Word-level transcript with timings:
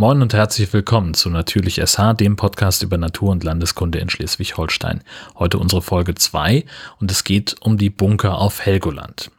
Moin 0.00 0.22
und 0.22 0.32
herzlich 0.32 0.72
willkommen 0.72 1.12
zu 1.14 1.28
Natürlich 1.28 1.80
SH, 1.84 2.14
dem 2.14 2.36
Podcast 2.36 2.84
über 2.84 2.96
Natur 2.96 3.32
und 3.32 3.42
Landeskunde 3.42 3.98
in 3.98 4.08
Schleswig-Holstein. 4.08 5.02
Heute 5.36 5.58
unsere 5.58 5.82
Folge 5.82 6.14
2 6.14 6.64
und 7.00 7.10
es 7.10 7.24
geht 7.24 7.56
um 7.58 7.78
die 7.78 7.90
Bunker 7.90 8.38
auf 8.38 8.64
Helgoland. 8.64 9.32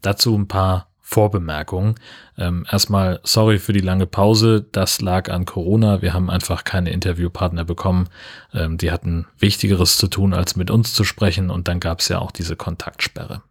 Dazu 0.00 0.34
ein 0.34 0.48
paar 0.48 0.88
Vorbemerkungen. 1.02 1.96
Ähm, 2.38 2.64
erstmal 2.72 3.20
sorry 3.24 3.58
für 3.58 3.74
die 3.74 3.82
lange 3.82 4.06
Pause. 4.06 4.66
Das 4.72 5.02
lag 5.02 5.30
an 5.30 5.44
Corona. 5.44 6.00
Wir 6.00 6.14
haben 6.14 6.30
einfach 6.30 6.64
keine 6.64 6.88
Interviewpartner 6.88 7.66
bekommen. 7.66 8.08
Ähm, 8.54 8.78
die 8.78 8.90
hatten 8.90 9.26
Wichtigeres 9.38 9.98
zu 9.98 10.08
tun, 10.08 10.32
als 10.32 10.56
mit 10.56 10.70
uns 10.70 10.94
zu 10.94 11.04
sprechen. 11.04 11.50
Und 11.50 11.68
dann 11.68 11.78
gab 11.78 12.00
es 12.00 12.08
ja 12.08 12.20
auch 12.20 12.30
diese 12.30 12.56
Kontaktsperre. 12.56 13.42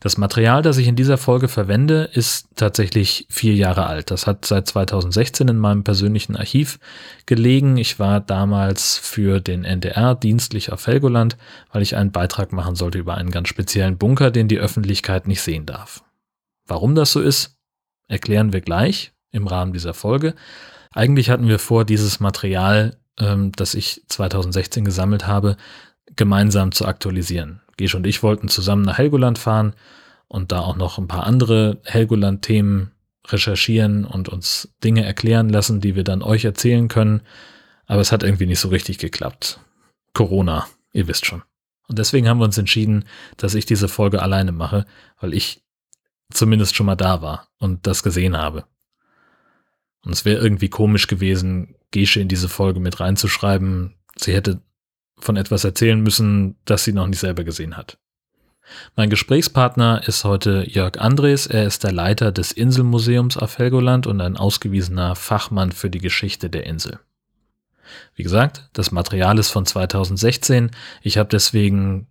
Das 0.00 0.16
Material, 0.16 0.62
das 0.62 0.76
ich 0.76 0.86
in 0.86 0.94
dieser 0.94 1.18
Folge 1.18 1.48
verwende, 1.48 2.08
ist 2.12 2.48
tatsächlich 2.54 3.26
vier 3.28 3.54
Jahre 3.54 3.86
alt. 3.86 4.12
Das 4.12 4.28
hat 4.28 4.44
seit 4.44 4.68
2016 4.68 5.48
in 5.48 5.58
meinem 5.58 5.82
persönlichen 5.82 6.36
Archiv 6.36 6.78
gelegen. 7.26 7.76
Ich 7.78 7.98
war 7.98 8.20
damals 8.20 8.96
für 8.96 9.40
den 9.40 9.64
NDR 9.64 10.14
dienstlich 10.14 10.70
auf 10.70 10.86
Helgoland, 10.86 11.36
weil 11.72 11.82
ich 11.82 11.96
einen 11.96 12.12
Beitrag 12.12 12.52
machen 12.52 12.76
sollte 12.76 12.98
über 12.98 13.16
einen 13.16 13.32
ganz 13.32 13.48
speziellen 13.48 13.98
Bunker, 13.98 14.30
den 14.30 14.46
die 14.46 14.60
Öffentlichkeit 14.60 15.26
nicht 15.26 15.42
sehen 15.42 15.66
darf. 15.66 16.04
Warum 16.64 16.94
das 16.94 17.10
so 17.10 17.20
ist, 17.20 17.56
erklären 18.06 18.52
wir 18.52 18.60
gleich 18.60 19.12
im 19.32 19.48
Rahmen 19.48 19.72
dieser 19.72 19.94
Folge. 19.94 20.34
Eigentlich 20.92 21.28
hatten 21.28 21.48
wir 21.48 21.58
vor, 21.58 21.84
dieses 21.84 22.20
Material, 22.20 22.96
ähm, 23.18 23.50
das 23.56 23.74
ich 23.74 24.02
2016 24.08 24.84
gesammelt 24.84 25.26
habe, 25.26 25.56
gemeinsam 26.14 26.70
zu 26.70 26.86
aktualisieren. 26.86 27.60
Gesch 27.78 27.94
und 27.94 28.06
ich 28.06 28.22
wollten 28.22 28.48
zusammen 28.48 28.82
nach 28.82 28.98
Helgoland 28.98 29.38
fahren 29.38 29.74
und 30.26 30.52
da 30.52 30.60
auch 30.60 30.76
noch 30.76 30.98
ein 30.98 31.08
paar 31.08 31.26
andere 31.26 31.78
Helgoland-Themen 31.84 32.92
recherchieren 33.26 34.04
und 34.04 34.28
uns 34.28 34.74
Dinge 34.84 35.04
erklären 35.04 35.48
lassen, 35.48 35.80
die 35.80 35.94
wir 35.94 36.04
dann 36.04 36.22
euch 36.22 36.44
erzählen 36.44 36.88
können. 36.88 37.22
Aber 37.86 38.00
es 38.00 38.12
hat 38.12 38.22
irgendwie 38.22 38.46
nicht 38.46 38.60
so 38.60 38.68
richtig 38.68 38.98
geklappt. 38.98 39.60
Corona, 40.12 40.66
ihr 40.92 41.08
wisst 41.08 41.24
schon. 41.26 41.42
Und 41.88 41.98
deswegen 41.98 42.28
haben 42.28 42.38
wir 42.38 42.44
uns 42.44 42.58
entschieden, 42.58 43.04
dass 43.38 43.54
ich 43.54 43.64
diese 43.64 43.88
Folge 43.88 44.20
alleine 44.20 44.52
mache, 44.52 44.84
weil 45.20 45.32
ich 45.32 45.62
zumindest 46.30 46.76
schon 46.76 46.86
mal 46.86 46.96
da 46.96 47.22
war 47.22 47.48
und 47.58 47.86
das 47.86 48.02
gesehen 48.02 48.36
habe. 48.36 48.64
Und 50.04 50.12
es 50.12 50.24
wäre 50.24 50.42
irgendwie 50.42 50.68
komisch 50.68 51.06
gewesen, 51.06 51.76
Gesche 51.90 52.20
in 52.20 52.28
diese 52.28 52.48
Folge 52.48 52.80
mit 52.80 53.00
reinzuschreiben. 53.00 53.94
Sie 54.16 54.34
hätte 54.34 54.60
von 55.20 55.36
etwas 55.36 55.64
erzählen 55.64 56.00
müssen, 56.00 56.56
das 56.64 56.84
sie 56.84 56.92
noch 56.92 57.06
nicht 57.06 57.20
selber 57.20 57.44
gesehen 57.44 57.76
hat. 57.76 57.98
Mein 58.96 59.10
Gesprächspartner 59.10 60.06
ist 60.06 60.24
heute 60.24 60.64
Jörg 60.68 61.00
Andres. 61.00 61.46
Er 61.46 61.64
ist 61.64 61.84
der 61.84 61.92
Leiter 61.92 62.32
des 62.32 62.52
Inselmuseums 62.52 63.36
auf 63.36 63.58
Helgoland 63.58 64.06
und 64.06 64.20
ein 64.20 64.36
ausgewiesener 64.36 65.16
Fachmann 65.16 65.72
für 65.72 65.90
die 65.90 66.00
Geschichte 66.00 66.50
der 66.50 66.66
Insel. 66.66 66.98
Wie 68.14 68.22
gesagt, 68.22 68.68
das 68.74 68.90
Material 68.90 69.38
ist 69.38 69.50
von 69.50 69.64
2016. 69.64 70.70
Ich 71.02 71.16
habe 71.16 71.30
deswegen, 71.30 72.06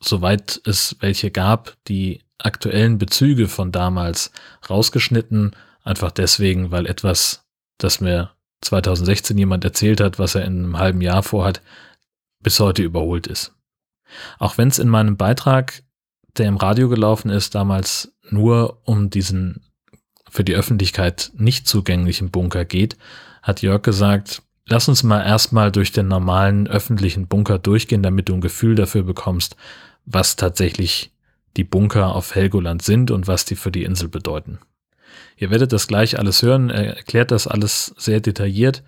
soweit 0.00 0.60
es 0.64 0.96
welche 1.00 1.30
gab, 1.30 1.76
die 1.88 2.22
aktuellen 2.38 2.98
Bezüge 2.98 3.48
von 3.48 3.72
damals 3.72 4.30
rausgeschnitten. 4.68 5.56
Einfach 5.82 6.12
deswegen, 6.12 6.70
weil 6.70 6.86
etwas, 6.86 7.44
das 7.78 8.00
mir 8.00 8.30
2016 8.60 9.36
jemand 9.36 9.64
erzählt 9.64 10.00
hat, 10.00 10.18
was 10.18 10.36
er 10.36 10.44
in 10.44 10.58
einem 10.58 10.78
halben 10.78 11.00
Jahr 11.00 11.22
vorhat, 11.22 11.60
bis 12.42 12.60
heute 12.60 12.82
überholt 12.82 13.26
ist. 13.26 13.54
Auch 14.38 14.58
wenn 14.58 14.68
es 14.68 14.78
in 14.78 14.88
meinem 14.88 15.16
Beitrag, 15.16 15.82
der 16.36 16.46
im 16.46 16.56
Radio 16.56 16.88
gelaufen 16.88 17.30
ist, 17.30 17.54
damals 17.54 18.12
nur 18.30 18.80
um 18.84 19.10
diesen 19.10 19.62
für 20.28 20.44
die 20.44 20.54
Öffentlichkeit 20.54 21.30
nicht 21.34 21.68
zugänglichen 21.68 22.30
Bunker 22.30 22.64
geht, 22.64 22.96
hat 23.42 23.60
Jörg 23.60 23.82
gesagt, 23.82 24.42
lass 24.66 24.88
uns 24.88 25.02
mal 25.02 25.22
erstmal 25.22 25.70
durch 25.70 25.92
den 25.92 26.08
normalen 26.08 26.66
öffentlichen 26.66 27.26
Bunker 27.26 27.58
durchgehen, 27.58 28.02
damit 28.02 28.28
du 28.28 28.34
ein 28.34 28.40
Gefühl 28.40 28.74
dafür 28.74 29.02
bekommst, 29.02 29.56
was 30.06 30.36
tatsächlich 30.36 31.12
die 31.58 31.64
Bunker 31.64 32.14
auf 32.14 32.34
Helgoland 32.34 32.80
sind 32.80 33.10
und 33.10 33.26
was 33.26 33.44
die 33.44 33.56
für 33.56 33.70
die 33.70 33.84
Insel 33.84 34.08
bedeuten. 34.08 34.58
Ihr 35.36 35.50
werdet 35.50 35.72
das 35.72 35.86
gleich 35.86 36.18
alles 36.18 36.40
hören, 36.40 36.70
er 36.70 36.96
erklärt 36.96 37.30
das 37.30 37.46
alles 37.46 37.94
sehr 37.98 38.20
detailliert 38.20 38.82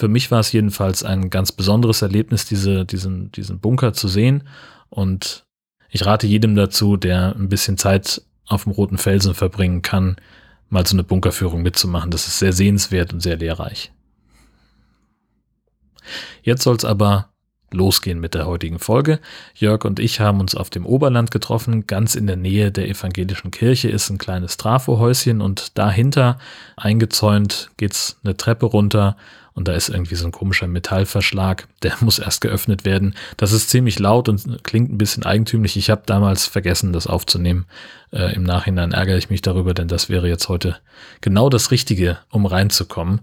für 0.00 0.08
mich 0.08 0.30
war 0.30 0.40
es 0.40 0.50
jedenfalls 0.50 1.04
ein 1.04 1.28
ganz 1.28 1.52
besonderes 1.52 2.00
Erlebnis, 2.00 2.46
diese, 2.46 2.86
diesen, 2.86 3.30
diesen 3.32 3.60
Bunker 3.60 3.92
zu 3.92 4.08
sehen. 4.08 4.48
Und 4.88 5.44
ich 5.90 6.06
rate 6.06 6.26
jedem 6.26 6.54
dazu, 6.54 6.96
der 6.96 7.36
ein 7.36 7.50
bisschen 7.50 7.76
Zeit 7.76 8.22
auf 8.46 8.64
dem 8.64 8.72
Roten 8.72 8.96
Felsen 8.96 9.34
verbringen 9.34 9.82
kann, 9.82 10.16
mal 10.70 10.86
so 10.86 10.94
eine 10.96 11.04
Bunkerführung 11.04 11.60
mitzumachen. 11.60 12.10
Das 12.10 12.26
ist 12.26 12.38
sehr 12.38 12.54
sehenswert 12.54 13.12
und 13.12 13.20
sehr 13.20 13.36
lehrreich. 13.36 13.92
Jetzt 16.42 16.62
soll 16.62 16.76
es 16.76 16.86
aber 16.86 17.28
losgehen 17.72 18.20
mit 18.20 18.34
der 18.34 18.46
heutigen 18.46 18.78
Folge. 18.78 19.20
Jörg 19.54 19.84
und 19.84 19.98
ich 20.00 20.20
haben 20.20 20.40
uns 20.40 20.54
auf 20.54 20.70
dem 20.70 20.86
Oberland 20.86 21.30
getroffen. 21.30 21.86
Ganz 21.86 22.14
in 22.14 22.26
der 22.26 22.36
Nähe 22.36 22.72
der 22.72 22.88
evangelischen 22.88 23.50
Kirche 23.50 23.88
ist 23.88 24.10
ein 24.10 24.18
kleines 24.18 24.56
Trafohäuschen 24.56 25.40
und 25.40 25.78
dahinter 25.78 26.38
eingezäunt 26.76 27.70
geht's 27.76 28.18
eine 28.22 28.36
Treppe 28.36 28.66
runter 28.66 29.16
und 29.52 29.68
da 29.68 29.72
ist 29.72 29.88
irgendwie 29.88 30.14
so 30.14 30.26
ein 30.26 30.32
komischer 30.32 30.66
Metallverschlag, 30.68 31.66
der 31.82 31.92
muss 32.00 32.18
erst 32.18 32.40
geöffnet 32.40 32.84
werden. 32.84 33.14
Das 33.36 33.52
ist 33.52 33.70
ziemlich 33.70 33.98
laut 33.98 34.28
und 34.28 34.64
klingt 34.64 34.90
ein 34.90 34.98
bisschen 34.98 35.24
eigentümlich. 35.24 35.76
Ich 35.76 35.90
habe 35.90 36.02
damals 36.06 36.46
vergessen, 36.46 36.92
das 36.92 37.06
aufzunehmen. 37.06 37.66
Äh, 38.12 38.34
Im 38.34 38.42
Nachhinein 38.42 38.92
ärgere 38.92 39.18
ich 39.18 39.30
mich 39.30 39.42
darüber, 39.42 39.74
denn 39.74 39.88
das 39.88 40.08
wäre 40.08 40.28
jetzt 40.28 40.48
heute 40.48 40.76
genau 41.20 41.48
das 41.48 41.70
Richtige, 41.70 42.18
um 42.30 42.46
reinzukommen. 42.46 43.20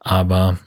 Aber 0.00 0.58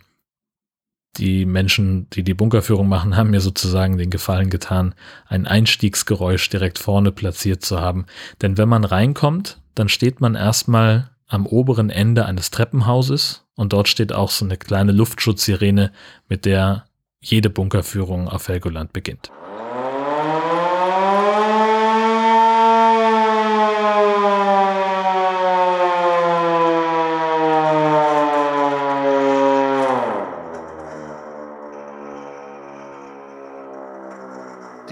die 1.17 1.45
Menschen, 1.45 2.09
die 2.11 2.23
die 2.23 2.33
Bunkerführung 2.33 2.87
machen, 2.87 3.15
haben 3.15 3.29
mir 3.29 3.41
sozusagen 3.41 3.97
den 3.97 4.09
Gefallen 4.09 4.49
getan, 4.49 4.95
ein 5.27 5.45
Einstiegsgeräusch 5.45 6.49
direkt 6.49 6.79
vorne 6.79 7.11
platziert 7.11 7.63
zu 7.63 7.79
haben. 7.79 8.05
Denn 8.41 8.57
wenn 8.57 8.69
man 8.69 8.83
reinkommt, 8.83 9.59
dann 9.75 9.89
steht 9.89 10.21
man 10.21 10.35
erstmal 10.35 11.11
am 11.27 11.45
oberen 11.45 11.89
Ende 11.89 12.25
eines 12.25 12.51
Treppenhauses 12.51 13.45
und 13.55 13.73
dort 13.73 13.87
steht 13.87 14.13
auch 14.13 14.31
so 14.31 14.45
eine 14.45 14.57
kleine 14.57 14.91
Luftschutzsirene, 14.91 15.91
mit 16.29 16.45
der 16.45 16.85
jede 17.21 17.49
Bunkerführung 17.49 18.27
auf 18.27 18.47
Helgoland 18.47 18.91
beginnt. 18.93 19.31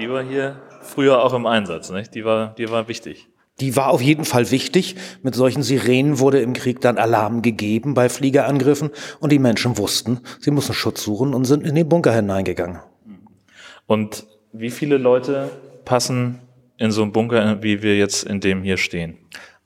Die 0.02 0.10
war 0.10 0.24
hier 0.24 0.56
früher 0.82 1.24
auch 1.24 1.32
im 1.32 1.46
Einsatz, 1.46 1.92
nicht? 1.92 2.16
Die 2.16 2.26
war, 2.26 2.56
die 2.56 2.72
war 2.72 2.88
wichtig. 2.88 3.28
Die 3.60 3.76
war 3.76 3.92
auf 3.92 4.02
jeden 4.02 4.26
Fall 4.26 4.50
wichtig. 4.50 4.96
Mit 5.22 5.36
solchen 5.36 5.62
Sirenen 5.62 6.18
wurde 6.18 6.42
im 6.42 6.54
Krieg 6.54 6.82
dann 6.82 6.98
Alarm 6.98 7.44
gegeben 7.44 7.94
bei 7.94 8.10
Fliegerangriffen 8.10 8.90
und 9.20 9.32
die 9.32 9.38
Menschen 9.38 9.78
wussten, 9.78 10.22
sie 10.40 10.50
mussten 10.50 10.74
Schutz 10.74 11.04
suchen 11.04 11.36
und 11.36 11.46
sind 11.46 11.68
in 11.68 11.76
den 11.76 11.88
Bunker 11.88 12.14
hineingegangen. 12.14 12.80
Und 13.86 14.26
wie 14.54 14.72
viele 14.72 14.98
Leute 14.98 15.52
passen 15.86 16.40
in 16.78 16.90
so 16.90 17.04
einen 17.04 17.12
Bunker, 17.12 17.62
wie 17.62 17.84
wir 17.84 17.96
jetzt 17.96 18.24
in 18.24 18.40
dem 18.40 18.64
hier 18.64 18.78
stehen? 18.78 19.20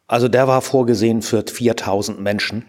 Also 0.06 0.28
der 0.28 0.50
war 0.50 0.62
vorgesehen 0.62 1.22
für 1.22 1.45
4000 1.47 2.19
Menschen. 2.19 2.66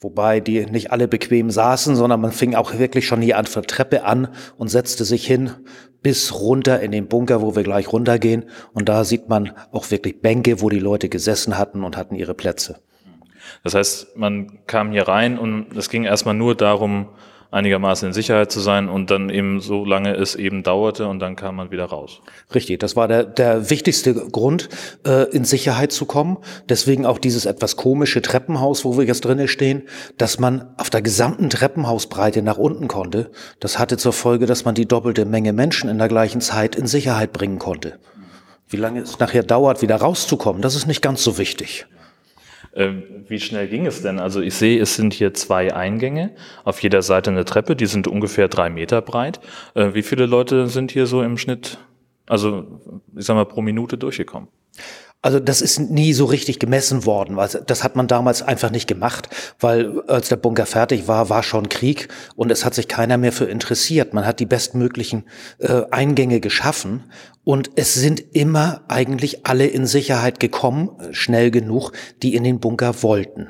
Wobei 0.00 0.38
die 0.38 0.64
nicht 0.64 0.92
alle 0.92 1.08
bequem 1.08 1.50
saßen, 1.50 1.96
sondern 1.96 2.20
man 2.20 2.30
fing 2.30 2.54
auch 2.54 2.78
wirklich 2.78 3.04
schon 3.06 3.20
hier 3.20 3.36
an 3.36 3.46
der 3.52 3.62
Treppe 3.64 4.04
an 4.04 4.28
und 4.56 4.68
setzte 4.68 5.04
sich 5.04 5.26
hin 5.26 5.50
bis 6.02 6.40
runter 6.40 6.80
in 6.80 6.92
den 6.92 7.08
Bunker, 7.08 7.42
wo 7.42 7.56
wir 7.56 7.62
gleich 7.62 7.92
runtergehen. 7.92 8.44
Und 8.72 8.88
da 8.88 9.04
sieht 9.04 9.28
man 9.28 9.52
auch 9.72 9.90
wirklich 9.90 10.20
Bänke, 10.20 10.60
wo 10.60 10.68
die 10.68 10.78
Leute 10.78 11.08
gesessen 11.08 11.58
hatten 11.58 11.84
und 11.84 11.96
hatten 11.96 12.14
ihre 12.14 12.34
Plätze. 12.34 12.80
Das 13.64 13.74
heißt, 13.74 14.16
man 14.16 14.60
kam 14.66 14.92
hier 14.92 15.08
rein 15.08 15.38
und 15.38 15.76
es 15.76 15.88
ging 15.88 16.04
erstmal 16.04 16.34
nur 16.34 16.54
darum, 16.54 17.08
einigermaßen 17.50 18.08
in 18.08 18.12
Sicherheit 18.12 18.52
zu 18.52 18.60
sein 18.60 18.88
und 18.88 19.10
dann 19.10 19.30
eben 19.30 19.60
so 19.60 19.84
lange 19.84 20.14
es 20.14 20.34
eben 20.34 20.62
dauerte 20.62 21.06
und 21.06 21.18
dann 21.18 21.34
kam 21.34 21.56
man 21.56 21.70
wieder 21.70 21.86
raus. 21.86 22.20
Richtig, 22.54 22.78
das 22.80 22.94
war 22.94 23.08
der, 23.08 23.24
der 23.24 23.70
wichtigste 23.70 24.14
Grund, 24.14 24.68
äh, 25.06 25.30
in 25.30 25.44
Sicherheit 25.44 25.92
zu 25.92 26.04
kommen. 26.04 26.38
Deswegen 26.68 27.06
auch 27.06 27.18
dieses 27.18 27.46
etwas 27.46 27.76
komische 27.76 28.20
Treppenhaus, 28.20 28.84
wo 28.84 28.98
wir 28.98 29.04
jetzt 29.04 29.24
drinnen 29.24 29.48
stehen, 29.48 29.84
dass 30.18 30.38
man 30.38 30.74
auf 30.76 30.90
der 30.90 31.00
gesamten 31.00 31.48
Treppenhausbreite 31.48 32.42
nach 32.42 32.58
unten 32.58 32.86
konnte. 32.86 33.30
Das 33.60 33.78
hatte 33.78 33.96
zur 33.96 34.12
Folge, 34.12 34.46
dass 34.46 34.64
man 34.64 34.74
die 34.74 34.86
doppelte 34.86 35.24
Menge 35.24 35.52
Menschen 35.52 35.88
in 35.88 35.98
der 35.98 36.08
gleichen 36.08 36.42
Zeit 36.42 36.76
in 36.76 36.86
Sicherheit 36.86 37.32
bringen 37.32 37.58
konnte. 37.58 37.98
Wie 38.68 38.76
lange 38.76 39.00
es 39.00 39.18
nachher 39.18 39.42
dauert, 39.42 39.80
wieder 39.80 39.96
rauszukommen, 39.96 40.60
das 40.60 40.74
ist 40.74 40.86
nicht 40.86 41.00
ganz 41.00 41.24
so 41.24 41.38
wichtig. 41.38 41.86
Ähm, 42.74 43.02
wie 43.26 43.40
schnell 43.40 43.68
ging 43.68 43.86
es 43.86 44.02
denn? 44.02 44.18
Also 44.18 44.40
ich 44.40 44.54
sehe, 44.54 44.80
es 44.80 44.96
sind 44.96 45.14
hier 45.14 45.34
zwei 45.34 45.74
Eingänge, 45.74 46.34
auf 46.64 46.82
jeder 46.82 47.02
Seite 47.02 47.30
eine 47.30 47.44
Treppe, 47.44 47.76
die 47.76 47.86
sind 47.86 48.08
ungefähr 48.08 48.48
drei 48.48 48.70
Meter 48.70 49.02
breit. 49.02 49.40
Äh, 49.74 49.94
wie 49.94 50.02
viele 50.02 50.26
Leute 50.26 50.68
sind 50.68 50.90
hier 50.90 51.06
so 51.06 51.22
im 51.22 51.38
Schnitt, 51.38 51.78
also 52.26 52.80
ich 53.16 53.24
sag 53.24 53.34
mal, 53.34 53.46
pro 53.46 53.62
Minute 53.62 53.98
durchgekommen? 53.98 54.48
Also 55.20 55.40
das 55.40 55.60
ist 55.62 55.80
nie 55.80 56.12
so 56.12 56.26
richtig 56.26 56.60
gemessen 56.60 57.04
worden, 57.04 57.36
weil 57.36 57.48
das 57.66 57.82
hat 57.82 57.96
man 57.96 58.06
damals 58.06 58.40
einfach 58.40 58.70
nicht 58.70 58.86
gemacht, 58.86 59.28
weil 59.58 60.00
als 60.02 60.28
der 60.28 60.36
Bunker 60.36 60.64
fertig 60.64 61.08
war, 61.08 61.28
war 61.28 61.42
schon 61.42 61.68
Krieg 61.68 62.08
und 62.36 62.52
es 62.52 62.64
hat 62.64 62.74
sich 62.74 62.86
keiner 62.86 63.18
mehr 63.18 63.32
für 63.32 63.46
interessiert. 63.46 64.14
Man 64.14 64.24
hat 64.24 64.38
die 64.38 64.46
bestmöglichen 64.46 65.24
äh, 65.58 65.82
Eingänge 65.90 66.38
geschaffen 66.38 67.10
und 67.42 67.72
es 67.74 67.94
sind 67.94 68.20
immer 68.36 68.84
eigentlich 68.86 69.44
alle 69.44 69.66
in 69.66 69.86
Sicherheit 69.86 70.38
gekommen, 70.38 70.90
schnell 71.10 71.50
genug, 71.50 71.92
die 72.22 72.36
in 72.36 72.44
den 72.44 72.60
Bunker 72.60 73.02
wollten. 73.02 73.48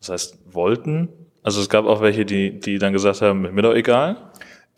Das 0.00 0.08
heißt, 0.08 0.38
wollten? 0.52 1.10
Also 1.44 1.60
es 1.60 1.68
gab 1.68 1.86
auch 1.86 2.00
welche, 2.00 2.24
die, 2.24 2.58
die 2.58 2.78
dann 2.78 2.92
gesagt 2.92 3.22
haben, 3.22 3.42
mir 3.54 3.62
doch 3.62 3.74
egal? 3.74 4.27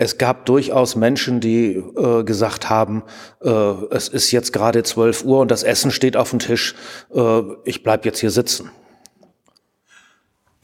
Es 0.03 0.17
gab 0.17 0.47
durchaus 0.47 0.97
Menschen, 0.97 1.41
die 1.41 1.75
äh, 1.75 2.25
gesagt 2.25 2.71
haben, 2.71 3.03
äh, 3.43 3.51
es 3.51 4.09
ist 4.09 4.31
jetzt 4.31 4.51
gerade 4.51 4.83
12 4.83 5.27
Uhr 5.27 5.41
und 5.41 5.51
das 5.51 5.63
Essen 5.63 5.91
steht 5.91 6.17
auf 6.17 6.31
dem 6.31 6.39
Tisch, 6.39 6.75
äh, 7.15 7.43
ich 7.67 7.83
bleib 7.83 8.07
jetzt 8.07 8.19
hier 8.19 8.31
sitzen. 8.31 8.71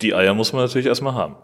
Die 0.01 0.15
Eier 0.15 0.33
muss 0.33 0.55
man 0.55 0.63
natürlich 0.63 0.87
erstmal 0.87 1.13
haben. 1.13 1.37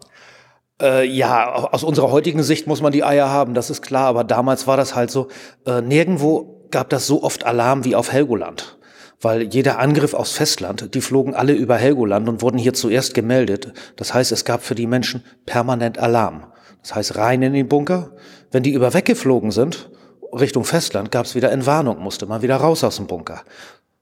Äh, 0.81 1.05
ja, 1.07 1.53
aus 1.53 1.85
unserer 1.85 2.11
heutigen 2.11 2.43
Sicht 2.43 2.67
muss 2.67 2.81
man 2.81 2.93
die 2.93 3.05
Eier 3.05 3.29
haben, 3.29 3.53
das 3.53 3.69
ist 3.69 3.83
klar, 3.83 4.07
aber 4.07 4.25
damals 4.25 4.67
war 4.67 4.79
das 4.79 4.95
halt 4.95 5.11
so, 5.11 5.29
äh, 5.67 5.83
nirgendwo 5.83 6.67
gab 6.71 6.89
das 6.89 7.07
so 7.07 7.23
oft 7.23 7.45
Alarm 7.45 7.85
wie 7.85 7.95
auf 7.95 8.11
Helgoland. 8.11 8.79
Weil 9.21 9.43
jeder 9.43 9.79
Angriff 9.79 10.15
aufs 10.15 10.33
Festland, 10.33 10.95
die 10.95 11.03
flogen 11.03 11.35
alle 11.35 11.53
über 11.53 11.77
Helgoland 11.77 12.27
und 12.27 12.41
wurden 12.41 12.57
hier 12.57 12.73
zuerst 12.73 13.13
gemeldet. 13.13 13.75
Das 13.97 14.15
heißt, 14.15 14.33
es 14.33 14.47
gab 14.47 14.63
für 14.63 14.75
die 14.75 14.87
Menschen 14.87 15.23
permanent 15.45 15.99
Alarm. 15.99 16.52
Das 16.83 16.95
heißt, 16.95 17.17
rein 17.17 17.43
in 17.43 17.53
den 17.53 17.69
Bunker. 17.69 18.11
Wenn 18.51 18.63
die 18.63 18.73
über 18.73 18.93
weggeflogen 18.93 19.51
sind, 19.51 19.91
Richtung 20.33 20.65
Festland, 20.65 21.11
gab 21.11 21.27
es 21.27 21.35
wieder 21.35 21.53
Entwarnung, 21.53 21.99
musste 21.99 22.27
man 22.27 22.43
wieder 22.43 22.57
raus 22.57 22.85
aus 22.85 22.97
dem 22.97 23.07
Bunker. 23.07 23.43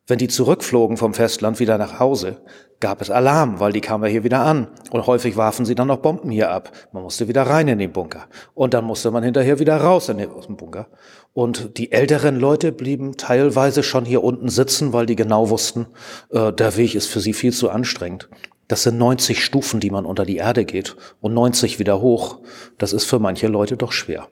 Wenn 0.07 0.19
die 0.19 0.29
zurückflogen 0.29 0.97
vom 0.97 1.15
Festland 1.15 1.61
wieder 1.61 1.79
nach 1.79 2.01
Hause, 2.01 2.43
gab 2.81 3.01
es 3.01 3.11
Alarm, 3.11 3.61
weil 3.61 3.73
die 3.73 3.81
kamen 3.81 4.03
ja 4.03 4.11
hier 4.11 4.25
wieder 4.25 4.41
an. 4.41 4.67
Und 4.91 5.07
häufig 5.07 5.37
warfen 5.37 5.65
sie 5.65 5.77
dann 5.77 5.87
noch 5.87 5.99
Bomben 5.99 6.31
hier 6.31 6.51
ab. 6.51 6.73
Man 6.93 7.05
musste 7.05 7.29
wieder 7.29 7.43
rein 7.43 7.69
in 7.69 7.79
den 7.79 7.93
Bunker. 7.93 8.27
Und 8.55 8.75
dann 8.75 8.85
musste 8.85 9.13
man 9.13 9.23
hinterher 9.23 9.61
wieder 9.61 9.77
raus 9.77 10.09
in 10.09 10.19
den, 10.19 10.31
aus 10.31 10.47
dem 10.47 10.57
Bunker. 10.57 10.89
Und 11.33 11.79
die 11.79 11.93
älteren 11.93 12.41
Leute 12.41 12.73
blieben 12.73 13.17
teilweise 13.19 13.85
schon 13.85 14.05
hier 14.05 14.25
unten 14.25 14.49
sitzen, 14.49 14.93
weil 14.93 15.07
die 15.07 15.15
genau 15.15 15.49
wussten, 15.49 15.87
äh, 16.31 16.53
der 16.53 16.77
Weg 16.77 16.97
ist 16.97 17.07
für 17.07 17.21
sie 17.21 17.33
viel 17.33 17.53
zu 17.53 17.71
anstrengend. 17.71 18.29
Das 18.71 18.85
sind 18.85 18.99
90 18.99 19.45
Stufen, 19.45 19.81
die 19.81 19.91
man 19.91 20.07
unter 20.07 20.25
die 20.25 20.37
Erde 20.37 20.65
geht 20.65 20.97
und 21.21 21.35
90 21.35 21.81
wieder 21.81 22.01
hoch. 22.01 22.39
Das 22.79 22.93
ist 22.93 23.05
für 23.05 23.19
manche 23.19 23.49
Leute 23.49 23.77
doch 23.77 23.91
schwer. 23.91 24.29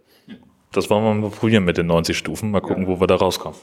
Das 0.71 0.89
wollen 0.89 1.03
wir 1.03 1.13
mal 1.13 1.31
probieren 1.31 1.65
mit 1.65 1.77
den 1.77 1.89
90 1.89 2.17
Stufen. 2.17 2.53
Mal 2.53 2.61
gucken, 2.61 2.85
ja. 2.85 2.89
wo 2.89 3.01
wir 3.01 3.09
da 3.09 3.17
rauskommen. 3.17 3.59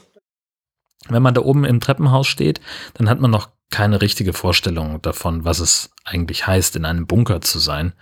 Wenn 1.08 1.22
man 1.22 1.32
da 1.32 1.40
oben 1.40 1.64
im 1.64 1.80
Treppenhaus 1.80 2.26
steht, 2.26 2.60
dann 2.92 3.08
hat 3.08 3.20
man 3.20 3.30
noch 3.30 3.48
keine 3.70 4.02
richtige 4.02 4.34
Vorstellung 4.34 5.00
davon, 5.00 5.46
was 5.46 5.60
es 5.60 5.92
eigentlich 6.04 6.46
heißt, 6.46 6.76
in 6.76 6.84
einem 6.84 7.06
Bunker 7.06 7.40
zu 7.40 7.58
sein. 7.58 7.94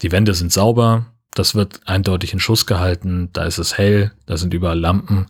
Die 0.00 0.12
Wände 0.12 0.32
sind 0.32 0.50
sauber, 0.50 1.04
das 1.34 1.54
wird 1.54 1.80
eindeutig 1.84 2.32
in 2.32 2.40
Schuss 2.40 2.64
gehalten, 2.64 3.28
da 3.34 3.44
ist 3.44 3.58
es 3.58 3.76
hell, 3.76 4.12
da 4.24 4.38
sind 4.38 4.54
überall 4.54 4.80
Lampen. 4.80 5.26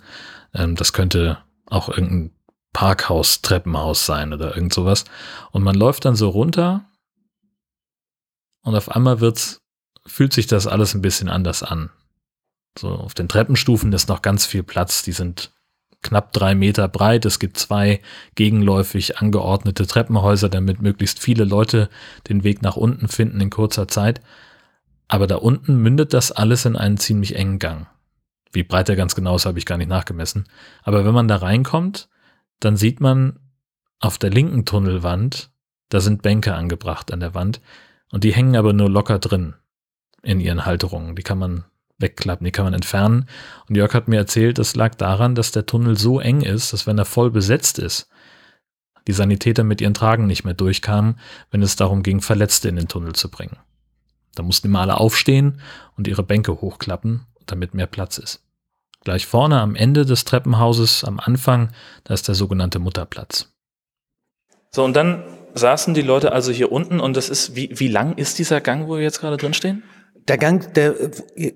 Ähm, 0.55 0.77
das 0.77 0.93
könnte 0.93 1.39
auch 1.67 1.89
irgendein 1.89 2.31
Parkhaus, 2.73 3.43
Treppenhaus 3.43 4.07
sein 4.07 4.33
oder 4.33 4.55
irgend 4.55 4.73
sowas. 4.73 5.05
Und 5.51 5.63
man 5.63 5.75
läuft 5.75 6.05
dann 6.05 6.17
so 6.17 6.29
runter 6.29 6.85
und 8.63 8.75
auf 8.75 8.91
einmal 8.91 9.21
wird's, 9.21 9.61
fühlt 10.07 10.33
sich 10.33 10.47
das 10.47 10.67
alles 10.67 10.95
ein 10.95 11.03
bisschen 11.03 11.29
anders 11.29 11.63
an. 11.63 11.91
So, 12.79 12.89
auf 12.89 13.15
den 13.15 13.29
Treppenstufen 13.29 13.93
ist 13.93 14.09
noch 14.09 14.23
ganz 14.23 14.47
viel 14.47 14.63
Platz. 14.63 15.03
Die 15.03 15.13
sind 15.13 15.53
knapp 16.01 16.33
drei 16.33 16.55
Meter 16.55 16.89
breit. 16.89 17.25
Es 17.25 17.39
gibt 17.39 17.59
zwei 17.59 18.01
gegenläufig 18.35 19.19
angeordnete 19.19 19.87
Treppenhäuser, 19.87 20.49
damit 20.49 20.81
möglichst 20.81 21.21
viele 21.21 21.45
Leute 21.45 21.91
den 22.29 22.45
Weg 22.45 22.63
nach 22.63 22.77
unten 22.77 23.09
finden 23.09 23.41
in 23.41 23.51
kurzer 23.51 23.89
Zeit. 23.89 24.21
Aber 25.09 25.27
da 25.27 25.37
unten 25.37 25.77
mündet 25.77 26.15
das 26.15 26.33
alles 26.33 26.65
in 26.65 26.77
einen 26.77 26.97
ziemlich 26.97 27.37
engen 27.37 27.59
Gang. 27.59 27.87
Wie 28.53 28.63
breit 28.63 28.89
der 28.89 28.97
ganz 28.97 29.15
genau 29.15 29.37
ist, 29.37 29.47
habe 29.47 29.59
ich 29.59 29.67
gar 29.67 29.79
nicht 29.79 29.89
nachgemessen. 29.89 30.47
Aber 30.83 31.05
wenn 31.05 31.15
man 31.15 31.29
da 31.29 31.37
reinkommt, 31.37 32.09
dann 32.65 32.77
sieht 32.77 33.01
man 33.01 33.39
auf 33.99 34.19
der 34.19 34.31
linken 34.31 34.65
Tunnelwand, 34.65 35.51
da 35.89 36.01
sind 36.01 36.23
Bänke 36.23 36.55
angebracht 36.55 37.13
an 37.13 37.21
der 37.21 37.35
Wand 37.35 37.61
und 38.11 38.25
die 38.25 38.33
hängen 38.33 38.57
aber 38.57 38.73
nur 38.73 38.89
locker 38.89 39.19
drin 39.19 39.55
in 40.23 40.41
ihren 40.41 40.65
Halterungen. 40.65 41.17
Die 41.17 41.23
kann 41.23 41.39
man 41.39 41.65
wegklappen, 41.99 42.45
die 42.45 42.53
kann 42.53 42.65
man 42.65 42.75
entfernen. 42.75 43.27
Und 43.69 43.77
Jörg 43.77 43.95
hat 43.95 44.09
mir 44.09 44.17
erzählt, 44.17 44.59
das 44.59 44.77
lag 44.77 44.95
daran, 44.95 45.35
dass 45.35 45.53
der 45.53 45.67
Tunnel 45.67 45.99
so 45.99 46.21
eng 46.21 46.43
ist, 46.43 46.73
dass 46.73 46.87
wenn 46.87 46.99
er 46.99 47.05
voll 47.05 47.31
besetzt 47.31 47.79
ist, 47.79 48.09
die 49.07 49.13
Sanitäter 49.13 49.65
mit 49.65 49.81
ihren 49.81 49.95
Tragen 49.95 50.27
nicht 50.27 50.45
mehr 50.45 50.55
durchkamen, 50.55 51.19
wenn 51.51 51.63
es 51.63 51.77
darum 51.77 52.03
ging, 52.03 52.21
Verletzte 52.21 52.69
in 52.69 52.77
den 52.77 52.89
Tunnel 52.89 53.15
zu 53.15 53.31
bringen. 53.31 53.57
Da 54.35 54.43
mussten 54.43 54.69
immer 54.69 54.81
alle 54.81 54.99
aufstehen 54.99 55.61
und 55.97 56.07
ihre 56.07 56.23
Bänke 56.23 56.61
hochklappen, 56.61 57.27
damit 57.47 57.75
mehr 57.75 57.87
Platz 57.87 58.19
ist. 58.19 58.45
Gleich 59.05 59.27
vorne 59.27 59.61
am 59.61 59.75
Ende 59.75 60.07
des 60.07 60.25
Treppenhauses, 60.25 61.05
am 61.05 61.19
Anfang, 61.19 61.71
da 62.05 62.15
ist 62.15 62.29
der 62.29 62.35
sogenannte 62.35 62.79
Mutterplatz. 62.79 63.53
So, 64.71 64.85
und 64.85 64.95
dann 64.95 65.25
saßen 65.55 65.93
die 65.95 66.03
Leute 66.03 66.33
also 66.33 66.53
hier 66.53 66.73
unten 66.73 67.01
und 67.01 67.17
das 67.17 67.29
ist, 67.29 67.57
wie, 67.57 67.71
wie 67.79 67.89
lang 67.89 68.17
ist 68.17 68.39
dieser 68.39 68.61
Gang, 68.61 68.89
wo 68.89 68.97
wir 68.97 69.03
jetzt 69.03 69.21
gerade 69.21 69.37
drin 69.37 69.55
stehen? 69.55 69.83
Der 70.29 70.39
Gang, 70.39 70.73
der, 70.75 70.95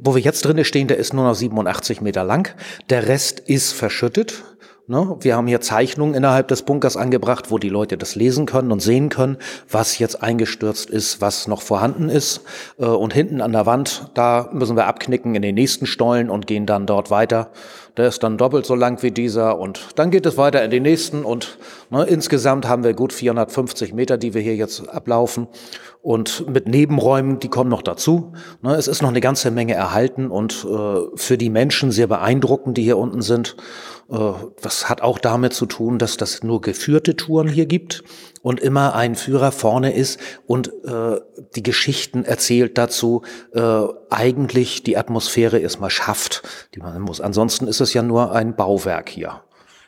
wo 0.01 0.15
wir 0.15 0.23
jetzt 0.23 0.45
drinne 0.45 0.65
stehen, 0.65 0.89
der 0.89 0.97
ist 0.97 1.15
nur 1.15 1.25
noch 1.25 1.35
87 1.35 2.01
Meter 2.01 2.25
lang. 2.25 2.55
Der 2.91 3.07
Rest 3.07 3.39
ist 3.39 3.73
verschüttet. 3.73 4.43
Ne? 4.89 5.17
Wir 5.19 5.35
haben 5.35 5.49
hier 5.49 5.61
Zeichnungen 5.61 6.15
innerhalb 6.15 6.47
des 6.47 6.63
Bunkers 6.63 6.97
angebracht, 6.97 7.51
wo 7.51 7.59
die 7.59 7.69
Leute 7.69 7.99
das 7.99 8.15
lesen 8.15 8.47
können 8.47 8.71
und 8.71 8.81
sehen 8.81 9.09
können, 9.09 9.37
was 9.69 9.99
jetzt 9.99 10.23
eingestürzt 10.23 10.91
ist, 10.91 11.21
was 11.21 11.49
noch 11.49 11.61
vorhanden 11.61 12.09
ist. 12.09 12.43
Äh, 12.79 12.85
und 12.85 13.13
hinten 13.13 13.41
an 13.41 13.51
der 13.51 13.67
Wand, 13.67 14.11
da 14.15 14.49
müssen 14.53 14.77
wir 14.77 14.87
abknicken 14.87 15.35
in 15.35 15.43
den 15.43 15.57
nächsten 15.57 15.87
Stollen 15.87 16.31
und 16.31 16.47
gehen 16.47 16.67
dann 16.67 16.87
dort 16.87 17.11
weiter. 17.11 17.51
Der 17.97 18.07
ist 18.07 18.23
dann 18.23 18.39
doppelt 18.39 18.65
so 18.65 18.77
lang 18.77 19.03
wie 19.03 19.11
dieser 19.11 19.59
und 19.59 19.81
dann 19.97 20.13
geht 20.13 20.25
es 20.25 20.37
weiter 20.37 20.63
in 20.63 20.71
den 20.71 20.85
nächsten 20.85 21.25
und 21.25 21.59
ne, 21.91 22.05
insgesamt 22.05 22.69
haben 22.69 22.85
wir 22.85 22.93
gut 22.95 23.13
450 23.13 23.93
Meter, 23.93 24.19
die 24.19 24.35
wir 24.35 24.43
hier 24.43 24.55
jetzt 24.55 24.89
ablaufen 24.89 25.49
und 26.07 26.49
mit 26.49 26.69
Nebenräumen, 26.69 27.41
die 27.41 27.49
kommen 27.49 27.69
noch 27.69 27.83
dazu. 27.83 28.33
Ne, 28.63 28.77
es 28.77 28.87
ist 28.87 29.03
noch 29.03 29.09
eine 29.09 29.21
ganze 29.21 29.51
Menge 29.51 29.75
erhalten 29.75 30.31
und 30.31 30.65
äh, 30.65 31.01
für 31.17 31.37
die 31.37 31.51
Menschen 31.51 31.91
sehr 31.91 32.07
beeindruckend, 32.07 32.79
die 32.79 32.85
hier 32.85 32.97
unten 32.97 33.23
sind. 33.23 33.57
Äh, 34.09 34.17
das 34.63 34.89
hat 34.89 35.03
auch 35.03 35.19
damit 35.19 35.53
zu 35.53 35.67
tun, 35.67 35.99
dass 35.99 36.17
das 36.17 36.45
nur 36.45 36.61
geführte 36.61 37.17
Touren 37.17 37.49
hier 37.49 37.67
gibt 37.67 38.05
und 38.43 38.61
immer 38.61 38.95
ein 38.95 39.17
Führer 39.17 39.51
vorne 39.51 39.95
ist 39.95 40.21
und 40.47 40.69
äh, 40.85 41.19
die 41.57 41.65
Geschichten 41.65 42.25
erzählt 42.25 42.79
dazu, 42.79 43.23
eigentlich 44.11 44.85
die 44.85 44.97
Atmosphäre 44.97 45.59
erstmal 45.59 45.91
schafft, 45.91 46.43
die 46.75 46.79
man 46.79 47.01
muss. 47.03 47.21
Ansonsten 47.21 47.67
ist 47.67 47.81
es 47.81 47.95
ja 47.95 48.03
nur 48.03 48.33
ein 48.33 48.55
Bauwerk 48.55 49.09
hier. 49.09 49.43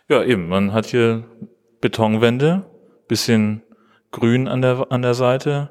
Ja, 0.08 0.24
eben. 0.24 0.48
Man 0.48 0.72
hat 0.72 0.86
hier 0.86 1.24
Betonwände, 1.80 2.64
bisschen 3.06 3.62
grün 4.10 4.48
an 4.48 4.62
der, 4.62 4.86
an 4.90 5.02
der 5.02 5.14
Seite, 5.14 5.70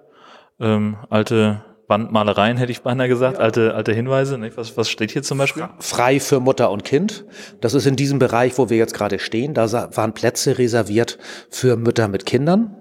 ähm, 0.60 0.98
alte 1.10 1.64
Wandmalereien, 1.88 2.58
hätte 2.58 2.72
ich 2.72 2.82
beinahe 2.82 3.08
gesagt, 3.08 3.38
ja. 3.38 3.44
alte, 3.44 3.74
alte 3.74 3.94
Hinweise. 3.94 4.38
Nicht? 4.38 4.58
Was, 4.58 4.76
was 4.76 4.90
steht 4.90 5.12
hier 5.12 5.24
zum 5.24 5.38
Beispiel? 5.38 5.70
Frei 5.80 6.20
für 6.20 6.40
Mutter 6.40 6.70
und 6.70 6.84
Kind. 6.84 7.26
Das 7.62 7.74
ist 7.74 7.86
in 7.86 7.96
diesem 7.96 8.20
Bereich, 8.20 8.58
wo 8.58 8.70
wir 8.70 8.78
jetzt 8.78 8.94
gerade 8.94 9.20
stehen. 9.20 9.54
Da 9.54 9.72
waren 9.96 10.14
Plätze 10.14 10.58
reserviert 10.58 11.18
für 11.50 11.78
Mütter 11.78 12.08
mit 12.10 12.26
Kindern. 12.26 12.76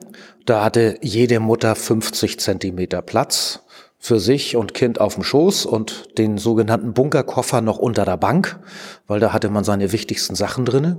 Da 0.45 0.65
hatte 0.65 0.99
jede 1.03 1.39
Mutter 1.41 1.75
50 1.77 2.41
Zentimeter 2.41 3.03
Platz 3.03 3.65
für 3.99 4.21
sich 4.21 4.57
und 4.57 4.75
Kind 4.75 5.01
auf 5.01 5.15
dem 5.15 5.25
Schoß 5.25 5.67
und 5.67 6.19
den 6.19 6.39
sogenannten 6.39 6.93
Bunkerkoffer 6.93 7.61
noch 7.61 7.79
unter 7.79 8.05
der 8.05 8.17
Bank, 8.17 8.59
weil 9.07 9.21
da 9.21 9.33
hatte 9.33 9.51
man 9.51 9.65
seine 9.65 9.93
wichtigsten 9.93 10.35
Sachen 10.35 10.65
drinne. 10.65 10.99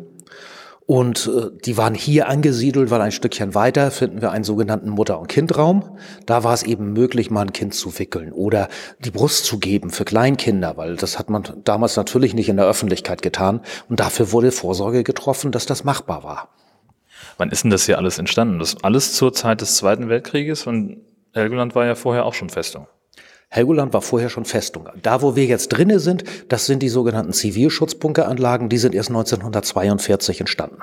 Und 0.87 1.27
äh, 1.27 1.51
die 1.65 1.75
waren 1.75 1.93
hier 1.93 2.29
angesiedelt, 2.29 2.89
weil 2.89 3.01
ein 3.01 3.11
Stückchen 3.11 3.53
weiter 3.53 3.91
finden 3.91 4.21
wir 4.21 4.31
einen 4.31 4.45
sogenannten 4.45 4.89
Mutter- 4.89 5.19
und 5.19 5.27
Kindraum. 5.27 5.97
Da 6.25 6.45
war 6.45 6.53
es 6.53 6.63
eben 6.63 6.93
möglich, 6.93 7.29
mal 7.29 7.41
ein 7.41 7.51
Kind 7.51 7.75
zu 7.75 7.99
wickeln 7.99 8.31
oder 8.31 8.69
die 8.99 9.11
Brust 9.11 9.43
zu 9.43 9.59
geben 9.59 9.89
für 9.89 10.05
Kleinkinder, 10.05 10.77
weil 10.77 10.95
das 10.95 11.19
hat 11.19 11.29
man 11.29 11.43
damals 11.65 11.97
natürlich 11.97 12.33
nicht 12.33 12.47
in 12.47 12.55
der 12.55 12.67
Öffentlichkeit 12.67 13.21
getan. 13.21 13.59
Und 13.89 13.99
dafür 13.99 14.31
wurde 14.31 14.53
Vorsorge 14.53 15.03
getroffen, 15.03 15.51
dass 15.51 15.65
das 15.65 15.83
machbar 15.83 16.23
war. 16.23 16.49
Wann 17.37 17.51
ist 17.51 17.65
denn 17.65 17.71
das 17.71 17.85
hier 17.85 17.97
alles 17.97 18.17
entstanden? 18.17 18.59
Das 18.59 18.81
alles 18.81 19.13
zur 19.13 19.33
Zeit 19.33 19.59
des 19.59 19.75
Zweiten 19.75 20.07
Weltkrieges 20.07 20.67
und 20.67 21.01
Helgoland 21.33 21.75
war 21.75 21.85
ja 21.85 21.95
vorher 21.95 22.25
auch 22.25 22.33
schon 22.33 22.49
Festung. 22.49 22.87
Helgoland 23.49 23.93
war 23.93 24.01
vorher 24.01 24.29
schon 24.29 24.45
Festung. 24.45 24.89
Da, 25.01 25.21
wo 25.21 25.35
wir 25.35 25.45
jetzt 25.45 25.69
drinne 25.69 25.99
sind, 25.99 26.23
das 26.49 26.65
sind 26.65 26.83
die 26.83 26.89
sogenannten 26.89 27.33
Zivilschutzbunkeranlagen. 27.33 28.69
Die 28.69 28.77
sind 28.77 28.93
erst 28.93 29.09
1942 29.09 30.41
entstanden. 30.41 30.81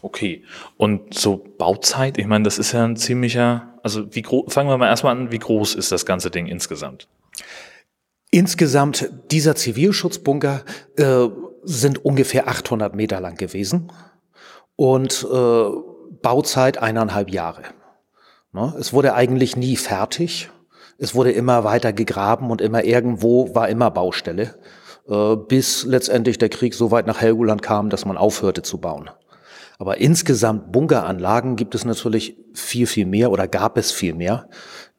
Okay. 0.00 0.42
Und 0.76 1.14
so 1.14 1.44
Bauzeit, 1.58 2.18
ich 2.18 2.26
meine, 2.26 2.44
das 2.44 2.58
ist 2.58 2.72
ja 2.72 2.84
ein 2.84 2.96
ziemlicher, 2.96 3.74
also 3.82 4.14
wie 4.14 4.22
groß, 4.22 4.52
fangen 4.52 4.68
wir 4.68 4.78
mal 4.78 4.88
erstmal 4.88 5.16
an, 5.16 5.30
wie 5.30 5.38
groß 5.38 5.74
ist 5.74 5.92
das 5.92 6.06
ganze 6.06 6.30
Ding 6.30 6.46
insgesamt? 6.46 7.08
Insgesamt 8.30 9.10
dieser 9.30 9.56
Zivilschutzbunker 9.56 10.62
äh, 10.96 11.28
sind 11.62 12.04
ungefähr 12.04 12.48
800 12.48 12.94
Meter 12.94 13.20
lang 13.20 13.36
gewesen 13.36 13.92
und 14.76 15.26
äh, 15.30 15.64
Bauzeit 16.22 16.78
eineinhalb 16.78 17.30
Jahre. 17.30 17.62
Ne? 18.52 18.74
Es 18.78 18.92
wurde 18.92 19.14
eigentlich 19.14 19.56
nie 19.56 19.76
fertig. 19.76 20.50
Es 21.04 21.14
wurde 21.14 21.32
immer 21.32 21.64
weiter 21.64 21.92
gegraben 21.92 22.50
und 22.50 22.62
immer 22.62 22.82
irgendwo 22.82 23.54
war 23.54 23.68
immer 23.68 23.90
Baustelle, 23.90 24.54
äh, 25.06 25.36
bis 25.36 25.84
letztendlich 25.84 26.38
der 26.38 26.48
Krieg 26.48 26.72
so 26.72 26.90
weit 26.90 27.06
nach 27.06 27.20
Helgoland 27.20 27.60
kam, 27.60 27.90
dass 27.90 28.06
man 28.06 28.16
aufhörte 28.16 28.62
zu 28.62 28.78
bauen. 28.78 29.10
Aber 29.78 29.98
insgesamt 29.98 30.72
Bunkeranlagen 30.72 31.56
gibt 31.56 31.74
es 31.74 31.84
natürlich 31.84 32.38
viel, 32.54 32.86
viel 32.86 33.04
mehr 33.04 33.30
oder 33.30 33.46
gab 33.46 33.76
es 33.76 33.92
viel 33.92 34.14
mehr. 34.14 34.48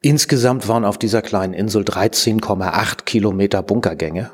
Insgesamt 0.00 0.68
waren 0.68 0.84
auf 0.84 0.96
dieser 0.96 1.22
kleinen 1.22 1.54
Insel 1.54 1.82
13,8 1.82 3.02
Kilometer 3.02 3.64
Bunkergänge. 3.64 4.30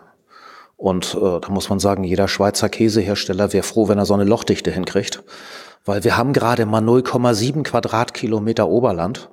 Und 0.76 1.14
äh, 1.14 1.40
da 1.40 1.48
muss 1.48 1.70
man 1.70 1.78
sagen, 1.78 2.04
jeder 2.04 2.28
Schweizer 2.28 2.68
Käsehersteller 2.68 3.54
wäre 3.54 3.62
froh, 3.62 3.88
wenn 3.88 3.96
er 3.96 4.04
so 4.04 4.12
eine 4.12 4.24
Lochdichte 4.24 4.70
hinkriegt. 4.70 5.22
Weil 5.86 6.04
wir 6.04 6.18
haben 6.18 6.34
gerade 6.34 6.66
mal 6.66 6.82
0,7 6.82 7.62
Quadratkilometer 7.62 8.68
Oberland 8.68 9.30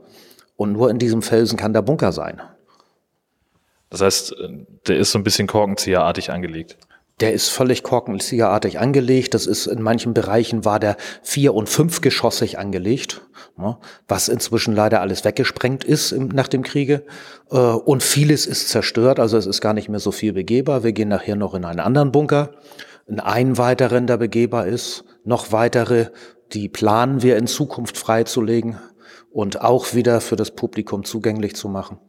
und 0.60 0.74
nur 0.74 0.90
in 0.90 1.00
diesem 1.00 1.22
Felsen 1.22 1.58
kann 1.58 1.72
der 1.72 1.82
Bunker 1.82 2.12
sein. 2.12 2.42
Das 3.90 4.02
heißt, 4.02 4.36
der 4.88 4.98
ist 4.98 5.12
so 5.12 5.18
ein 5.18 5.24
bisschen 5.24 5.48
korkenzieherartig 5.48 6.32
angelegt. 6.32 6.78
Der 7.22 7.32
ist 7.32 7.48
völlig 7.48 7.82
korkenzieherartig 7.82 8.78
angelegt. 8.78 9.34
Das 9.34 9.48
ist 9.48 9.68
in 9.68 9.82
manchen 9.82 10.14
Bereichen 10.14 10.66
war 10.66 10.80
der 10.80 10.98
vier- 11.24 11.54
und 11.54 11.70
fünfgeschossig 11.70 12.60
angelegt, 12.60 13.22
ne, 13.58 13.78
was 14.10 14.28
inzwischen 14.28 14.76
leider 14.76 15.00
alles 15.00 15.24
weggesprengt 15.24 15.86
ist 15.86 16.12
nach 16.12 16.50
dem 16.50 16.64
Kriege. 16.64 17.06
Äh, 17.52 17.56
und 17.56 18.04
vieles 18.04 18.46
ist 18.46 18.68
zerstört, 18.68 19.20
also 19.20 19.38
es 19.38 19.46
ist 19.46 19.62
gar 19.62 19.74
nicht 19.74 19.88
mehr 19.88 20.00
so 20.00 20.12
viel 20.12 20.34
begehbar. 20.34 20.84
Wir 20.84 20.92
gehen 20.92 21.10
nachher 21.10 21.38
noch 21.38 21.54
in 21.54 21.64
einen 21.64 21.80
anderen 21.80 22.12
Bunker, 22.12 22.52
in 23.08 23.22
einen 23.22 23.58
weiteren, 23.58 24.08
der 24.08 24.18
begehbar 24.18 24.68
ist, 24.68 25.06
noch 25.24 25.54
weitere, 25.54 26.08
die 26.52 26.68
planen 26.68 27.22
wir 27.22 27.38
in 27.38 27.48
Zukunft 27.48 27.98
freizulegen 27.98 28.78
und 29.32 29.62
auch 29.62 29.94
wieder 29.94 30.22
für 30.22 30.36
das 30.36 30.56
Publikum 30.56 31.04
zugänglich 31.04 31.56
zu 31.56 31.70
machen. 31.70 32.00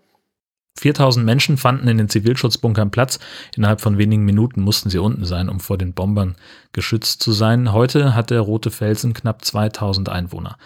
4000 0.79 1.27
Menschen 1.27 1.57
fanden 1.57 1.89
in 1.89 1.99
den 1.99 2.09
Zivilschutzbunkern 2.09 2.91
Platz. 2.91 3.19
Innerhalb 3.55 3.81
von 3.81 3.99
wenigen 3.99 4.25
Minuten 4.25 4.62
mussten 4.62 4.89
sie 4.89 4.99
unten 4.99 5.25
sein, 5.25 5.49
um 5.49 5.61
vor 5.61 5.77
den 5.77 5.93
Bombern 5.93 6.37
geschützt 6.73 7.23
zu 7.23 7.33
sein. 7.33 7.73
Heute 7.73 8.15
hat 8.15 8.31
der 8.31 8.41
Rote 8.41 8.71
Felsen 8.71 9.12
knapp 9.12 9.45
2000 9.45 10.09
Einwohner. 10.09 10.57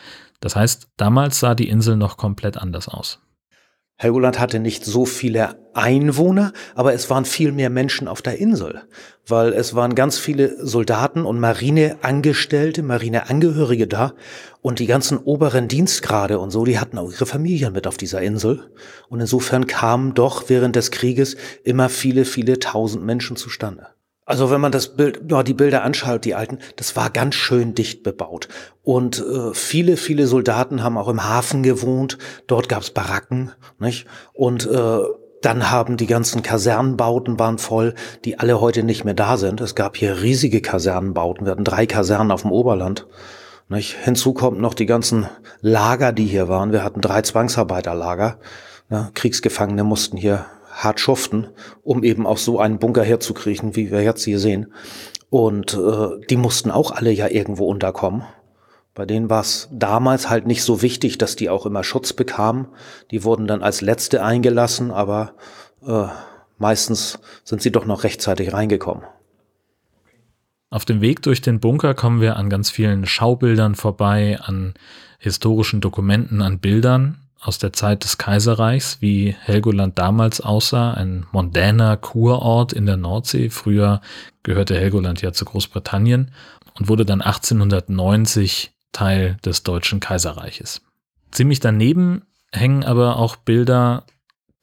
Das 0.40 0.54
heißt, 0.54 0.88
damals 0.96 1.40
sah 1.40 1.54
die 1.54 1.68
Insel 1.68 1.96
noch 1.96 2.16
komplett 2.16 2.56
anders 2.56 2.88
aus. 2.88 3.23
Helgoland 4.04 4.38
hatte 4.38 4.60
nicht 4.60 4.84
so 4.84 5.06
viele 5.06 5.56
Einwohner, 5.72 6.52
aber 6.74 6.92
es 6.92 7.08
waren 7.08 7.24
viel 7.24 7.52
mehr 7.52 7.70
Menschen 7.70 8.06
auf 8.06 8.20
der 8.20 8.38
Insel, 8.38 8.82
weil 9.26 9.54
es 9.54 9.74
waren 9.74 9.94
ganz 9.94 10.18
viele 10.18 10.64
Soldaten 10.64 11.24
und 11.24 11.40
Marineangestellte, 11.40 12.82
Marineangehörige 12.82 13.88
da 13.88 14.12
und 14.60 14.78
die 14.78 14.86
ganzen 14.86 15.16
oberen 15.16 15.68
Dienstgrade 15.68 16.38
und 16.38 16.50
so, 16.50 16.66
die 16.66 16.78
hatten 16.78 16.98
auch 16.98 17.10
ihre 17.10 17.24
Familien 17.24 17.72
mit 17.72 17.86
auf 17.86 17.96
dieser 17.96 18.20
Insel 18.20 18.70
und 19.08 19.20
insofern 19.20 19.66
kamen 19.66 20.12
doch 20.12 20.50
während 20.50 20.76
des 20.76 20.90
Krieges 20.90 21.36
immer 21.64 21.88
viele, 21.88 22.26
viele 22.26 22.58
tausend 22.58 23.04
Menschen 23.04 23.36
zustande. 23.36 23.93
Also 24.26 24.50
wenn 24.50 24.60
man 24.60 24.72
das 24.72 24.96
Bild, 24.96 25.20
ja, 25.30 25.42
die 25.42 25.52
Bilder 25.52 25.82
anschaut, 25.82 26.24
die 26.24 26.34
alten, 26.34 26.58
das 26.76 26.96
war 26.96 27.10
ganz 27.10 27.34
schön 27.34 27.74
dicht 27.74 28.02
bebaut. 28.02 28.48
Und 28.82 29.18
äh, 29.18 29.52
viele, 29.52 29.96
viele 29.96 30.26
Soldaten 30.26 30.82
haben 30.82 30.96
auch 30.96 31.08
im 31.08 31.24
Hafen 31.24 31.62
gewohnt. 31.62 32.16
Dort 32.46 32.68
gab's 32.68 32.90
Baracken, 32.90 33.52
nicht? 33.78 34.06
Und 34.32 34.66
äh, 34.66 34.98
dann 35.42 35.70
haben 35.70 35.98
die 35.98 36.06
ganzen 36.06 36.42
Kasernenbauten 36.42 37.38
waren 37.38 37.58
voll, 37.58 37.94
die 38.24 38.38
alle 38.38 38.62
heute 38.62 38.82
nicht 38.82 39.04
mehr 39.04 39.12
da 39.12 39.36
sind. 39.36 39.60
Es 39.60 39.74
gab 39.74 39.94
hier 39.94 40.22
riesige 40.22 40.62
Kasernenbauten. 40.62 41.44
Wir 41.44 41.50
hatten 41.52 41.64
drei 41.64 41.84
Kasernen 41.84 42.30
auf 42.30 42.42
dem 42.42 42.52
Oberland. 42.52 43.06
Nicht? 43.68 43.94
Hinzu 44.02 44.32
kommt 44.32 44.58
noch 44.58 44.72
die 44.72 44.86
ganzen 44.86 45.26
Lager, 45.60 46.12
die 46.12 46.24
hier 46.24 46.48
waren. 46.48 46.72
Wir 46.72 46.82
hatten 46.82 47.02
drei 47.02 47.20
Zwangsarbeiterlager. 47.20 48.38
Ja, 48.88 49.10
Kriegsgefangene 49.12 49.84
mussten 49.84 50.16
hier 50.16 50.46
hart 50.74 51.00
schuften, 51.00 51.48
um 51.82 52.02
eben 52.02 52.26
auch 52.26 52.38
so 52.38 52.58
einen 52.58 52.78
Bunker 52.78 53.04
herzukriegen, 53.04 53.76
wie 53.76 53.90
wir 53.90 54.02
jetzt 54.02 54.24
hier 54.24 54.38
sehen. 54.38 54.72
Und 55.30 55.74
äh, 55.74 56.26
die 56.28 56.36
mussten 56.36 56.70
auch 56.70 56.90
alle 56.90 57.10
ja 57.10 57.28
irgendwo 57.28 57.66
unterkommen. 57.66 58.24
Bei 58.94 59.06
denen 59.06 59.28
war 59.30 59.40
es 59.40 59.68
damals 59.72 60.30
halt 60.30 60.46
nicht 60.46 60.62
so 60.62 60.82
wichtig, 60.82 61.18
dass 61.18 61.34
die 61.34 61.50
auch 61.50 61.66
immer 61.66 61.82
Schutz 61.82 62.12
bekamen. 62.12 62.68
Die 63.10 63.24
wurden 63.24 63.46
dann 63.46 63.62
als 63.62 63.80
Letzte 63.80 64.22
eingelassen, 64.22 64.90
aber 64.90 65.34
äh, 65.84 66.06
meistens 66.58 67.18
sind 67.42 67.62
sie 67.62 67.72
doch 67.72 67.86
noch 67.86 68.04
rechtzeitig 68.04 68.52
reingekommen. 68.52 69.04
Auf 70.70 70.84
dem 70.84 71.00
Weg 71.00 71.22
durch 71.22 71.40
den 71.40 71.60
Bunker 71.60 71.94
kommen 71.94 72.20
wir 72.20 72.36
an 72.36 72.50
ganz 72.50 72.70
vielen 72.70 73.06
Schaubildern 73.06 73.74
vorbei, 73.74 74.38
an 74.40 74.74
historischen 75.18 75.80
Dokumenten, 75.80 76.42
an 76.42 76.58
Bildern 76.58 77.23
aus 77.44 77.58
der 77.58 77.74
Zeit 77.74 78.04
des 78.04 78.16
Kaiserreichs, 78.16 79.02
wie 79.02 79.36
Helgoland 79.38 79.98
damals 79.98 80.40
aussah, 80.40 80.94
ein 80.94 81.26
mondäner 81.30 81.98
Kurort 81.98 82.72
in 82.72 82.86
der 82.86 82.96
Nordsee. 82.96 83.50
Früher 83.50 84.00
gehörte 84.42 84.74
Helgoland 84.74 85.20
ja 85.20 85.32
zu 85.32 85.44
Großbritannien 85.44 86.30
und 86.78 86.88
wurde 86.88 87.04
dann 87.04 87.20
1890 87.20 88.72
Teil 88.92 89.36
des 89.44 89.62
Deutschen 89.62 90.00
Kaiserreiches. 90.00 90.80
Ziemlich 91.32 91.60
daneben 91.60 92.22
hängen 92.50 92.82
aber 92.82 93.16
auch 93.16 93.36
Bilder, 93.36 94.04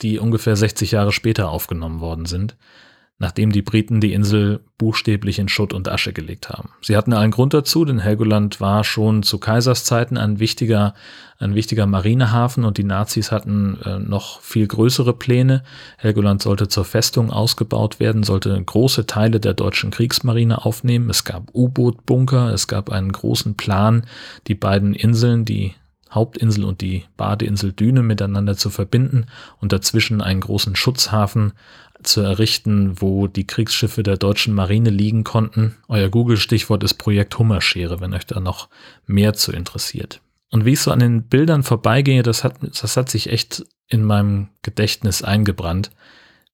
die 0.01 0.17
ungefähr 0.17 0.55
60 0.55 0.91
Jahre 0.91 1.11
später 1.11 1.49
aufgenommen 1.49 1.99
worden 1.99 2.25
sind 2.25 2.57
nachdem 3.21 3.51
die 3.51 3.61
Briten 3.61 4.01
die 4.01 4.13
Insel 4.13 4.61
buchstäblich 4.79 5.37
in 5.37 5.47
Schutt 5.47 5.73
und 5.73 5.87
Asche 5.87 6.11
gelegt 6.11 6.49
haben. 6.49 6.69
Sie 6.81 6.97
hatten 6.97 7.13
allen 7.13 7.29
Grund 7.29 7.53
dazu, 7.53 7.85
denn 7.85 7.99
Helgoland 7.99 8.59
war 8.59 8.83
schon 8.83 9.21
zu 9.21 9.37
Kaiserszeiten 9.37 10.17
ein 10.17 10.39
wichtiger, 10.39 10.95
ein 11.37 11.53
wichtiger 11.53 11.85
Marinehafen 11.85 12.65
und 12.65 12.79
die 12.79 12.83
Nazis 12.83 13.31
hatten 13.31 13.77
äh, 13.85 13.99
noch 13.99 14.41
viel 14.41 14.65
größere 14.65 15.13
Pläne. 15.13 15.61
Helgoland 15.99 16.41
sollte 16.41 16.67
zur 16.67 16.83
Festung 16.83 17.29
ausgebaut 17.29 17.99
werden, 17.99 18.23
sollte 18.23 18.59
große 18.59 19.05
Teile 19.05 19.39
der 19.39 19.53
deutschen 19.53 19.91
Kriegsmarine 19.91 20.65
aufnehmen. 20.65 21.07
Es 21.11 21.23
gab 21.23 21.53
U-Boot-Bunker, 21.53 22.51
es 22.51 22.67
gab 22.67 22.89
einen 22.89 23.11
großen 23.11 23.55
Plan, 23.55 24.07
die 24.47 24.55
beiden 24.55 24.95
Inseln, 24.95 25.45
die 25.45 25.75
Hauptinsel 26.11 26.65
und 26.65 26.81
die 26.81 27.05
Badeinsel 27.17 27.73
Düne 27.73 28.03
miteinander 28.03 28.57
zu 28.57 28.69
verbinden 28.69 29.25
und 29.59 29.71
dazwischen 29.71 30.21
einen 30.21 30.41
großen 30.41 30.75
Schutzhafen 30.75 31.53
zu 32.03 32.21
errichten, 32.21 33.01
wo 33.01 33.27
die 33.27 33.47
Kriegsschiffe 33.47 34.03
der 34.03 34.17
deutschen 34.17 34.53
Marine 34.53 34.89
liegen 34.89 35.23
konnten. 35.23 35.77
Euer 35.87 36.09
Google-Stichwort 36.09 36.83
ist 36.83 36.95
Projekt 36.95 37.37
Hummerschere, 37.37 38.01
wenn 38.01 38.13
euch 38.13 38.25
da 38.25 38.39
noch 38.39 38.69
mehr 39.05 39.33
zu 39.33 39.51
interessiert. 39.51 40.21
Und 40.49 40.65
wie 40.65 40.73
ich 40.73 40.81
so 40.81 40.91
an 40.91 40.99
den 40.99 41.23
Bildern 41.23 41.63
vorbeigehe, 41.63 42.23
das 42.23 42.43
hat, 42.43 42.55
das 42.61 42.97
hat 42.97 43.09
sich 43.09 43.29
echt 43.29 43.63
in 43.87 44.03
meinem 44.03 44.49
Gedächtnis 44.63 45.23
eingebrannt. 45.23 45.91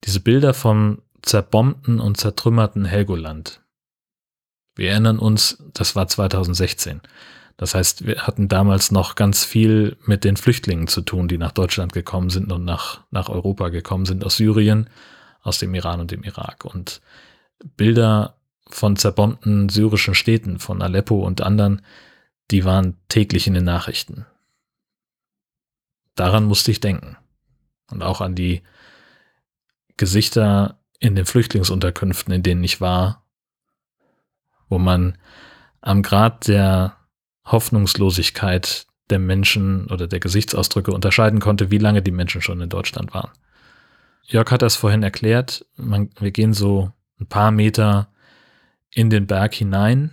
Diese 0.03 0.19
Bilder 0.19 0.53
vom 0.53 1.01
zerbombten 1.23 1.99
und 1.99 2.17
zertrümmerten 2.17 2.85
Helgoland. 2.85 3.61
Wir 4.75 4.91
erinnern 4.91 5.17
uns, 5.17 5.63
das 5.73 5.95
war 5.95 6.07
2016. 6.07 7.01
Das 7.57 7.73
heißt, 7.73 8.05
wir 8.05 8.27
hatten 8.27 8.47
damals 8.47 8.91
noch 8.91 9.15
ganz 9.15 9.43
viel 9.43 9.97
mit 10.05 10.23
den 10.23 10.37
Flüchtlingen 10.37 10.87
zu 10.87 11.01
tun, 11.01 11.27
die 11.27 11.39
nach 11.39 11.51
Deutschland 11.51 11.91
gekommen 11.91 12.29
sind 12.29 12.51
und 12.51 12.63
nach, 12.63 13.01
nach 13.09 13.29
Europa 13.29 13.69
gekommen 13.69 14.05
sind 14.05 14.23
aus 14.23 14.37
Syrien 14.37 14.89
aus 15.41 15.59
dem 15.59 15.73
Iran 15.73 15.99
und 15.99 16.11
dem 16.11 16.23
Irak. 16.23 16.65
Und 16.65 17.01
Bilder 17.77 18.35
von 18.69 18.95
zerbombten 18.95 19.69
syrischen 19.69 20.13
Städten, 20.13 20.59
von 20.59 20.81
Aleppo 20.81 21.25
und 21.25 21.41
anderen, 21.41 21.81
die 22.51 22.65
waren 22.65 22.97
täglich 23.07 23.47
in 23.47 23.53
den 23.53 23.63
Nachrichten. 23.63 24.25
Daran 26.15 26.45
musste 26.45 26.71
ich 26.71 26.79
denken. 26.79 27.17
Und 27.89 28.03
auch 28.03 28.21
an 28.21 28.35
die 28.35 28.61
Gesichter 29.95 30.79
in 30.99 31.15
den 31.15 31.25
Flüchtlingsunterkünften, 31.25 32.33
in 32.33 32.43
denen 32.43 32.63
ich 32.63 32.81
war, 32.81 33.23
wo 34.67 34.77
man 34.77 35.17
am 35.81 36.01
Grad 36.01 36.47
der 36.47 36.97
Hoffnungslosigkeit 37.51 38.85
der 39.09 39.19
Menschen 39.19 39.87
oder 39.87 40.07
der 40.07 40.19
Gesichtsausdrücke 40.19 40.91
unterscheiden 40.91 41.39
konnte, 41.39 41.71
wie 41.71 41.77
lange 41.77 42.01
die 42.01 42.11
Menschen 42.11 42.41
schon 42.41 42.61
in 42.61 42.69
Deutschland 42.69 43.13
waren. 43.13 43.31
Jörg 44.23 44.51
hat 44.51 44.61
das 44.61 44.75
vorhin 44.75 45.03
erklärt. 45.03 45.65
Man, 45.77 46.09
wir 46.19 46.31
gehen 46.31 46.53
so 46.53 46.91
ein 47.19 47.27
paar 47.27 47.51
Meter 47.51 48.09
in 48.93 49.09
den 49.09 49.27
Berg 49.27 49.53
hinein 49.53 50.11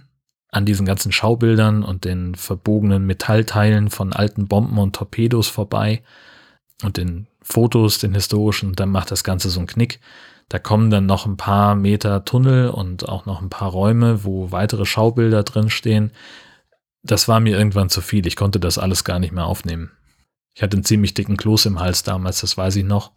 an 0.50 0.64
diesen 0.64 0.87
ganzen 0.87 1.11
Schaubildern 1.11 1.83
und 1.83 2.05
den 2.05 2.37
verbogenen 2.37 3.05
Metallteilen 3.07 3.91
von 3.91 4.12
alten 4.12 4.47
Bomben 4.47 4.79
und 4.79 4.95
Torpedos 4.95 5.49
vorbei 5.49 6.03
und 6.85 6.97
den 6.97 7.26
Fotos, 7.43 7.99
den 7.99 8.14
historischen, 8.14 8.71
und 8.71 8.81
dann 8.81 8.91
macht 8.91 9.11
das 9.11 9.25
Ganze 9.25 9.50
so 9.50 9.59
einen 9.59 9.67
Knick. 9.67 10.00
Da 10.49 10.61
kommen 10.61 10.91
dann 10.91 11.07
noch 11.07 11.26
ein 11.26 11.37
paar 11.37 11.75
Meter 11.75 12.25
Tunnel 12.25 12.69
und 12.69 13.09
auch 13.09 13.26
noch 13.26 13.43
ein 13.43 13.50
paar 13.50 13.71
Räume, 13.71 14.25
wo 14.25 14.53
weitere 14.53 14.87
Schaubilder 14.87 15.43
drinstehen. 15.43 16.12
Das 17.04 17.28
war 17.28 17.38
mir 17.38 17.56
irgendwann 17.56 17.90
zu 17.90 18.00
viel. 18.00 18.26
Ich 18.26 18.34
konnte 18.34 18.58
das 18.58 18.78
alles 18.78 19.04
gar 19.04 19.18
nicht 19.18 19.32
mehr 19.32 19.44
aufnehmen. 19.44 19.92
Ich 20.54 20.62
hatte 20.62 20.76
einen 20.76 20.84
ziemlich 20.84 21.14
dicken 21.14 21.37
Kloß 21.37 21.66
im 21.66 21.80
Hals 21.80 22.02
damals, 22.02 22.40
das 22.40 22.56
weiß 22.56 22.76
ich 22.76 22.84
noch. 22.84 23.12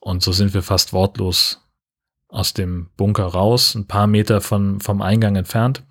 Und 0.00 0.22
so 0.22 0.32
sind 0.32 0.54
wir 0.54 0.62
fast 0.62 0.92
wortlos 0.92 1.62
aus 2.28 2.54
dem 2.54 2.88
Bunker 2.96 3.26
raus, 3.26 3.74
ein 3.74 3.86
paar 3.86 4.06
Meter 4.06 4.40
von, 4.40 4.80
vom 4.80 5.02
Eingang 5.02 5.36
entfernt, 5.36 5.84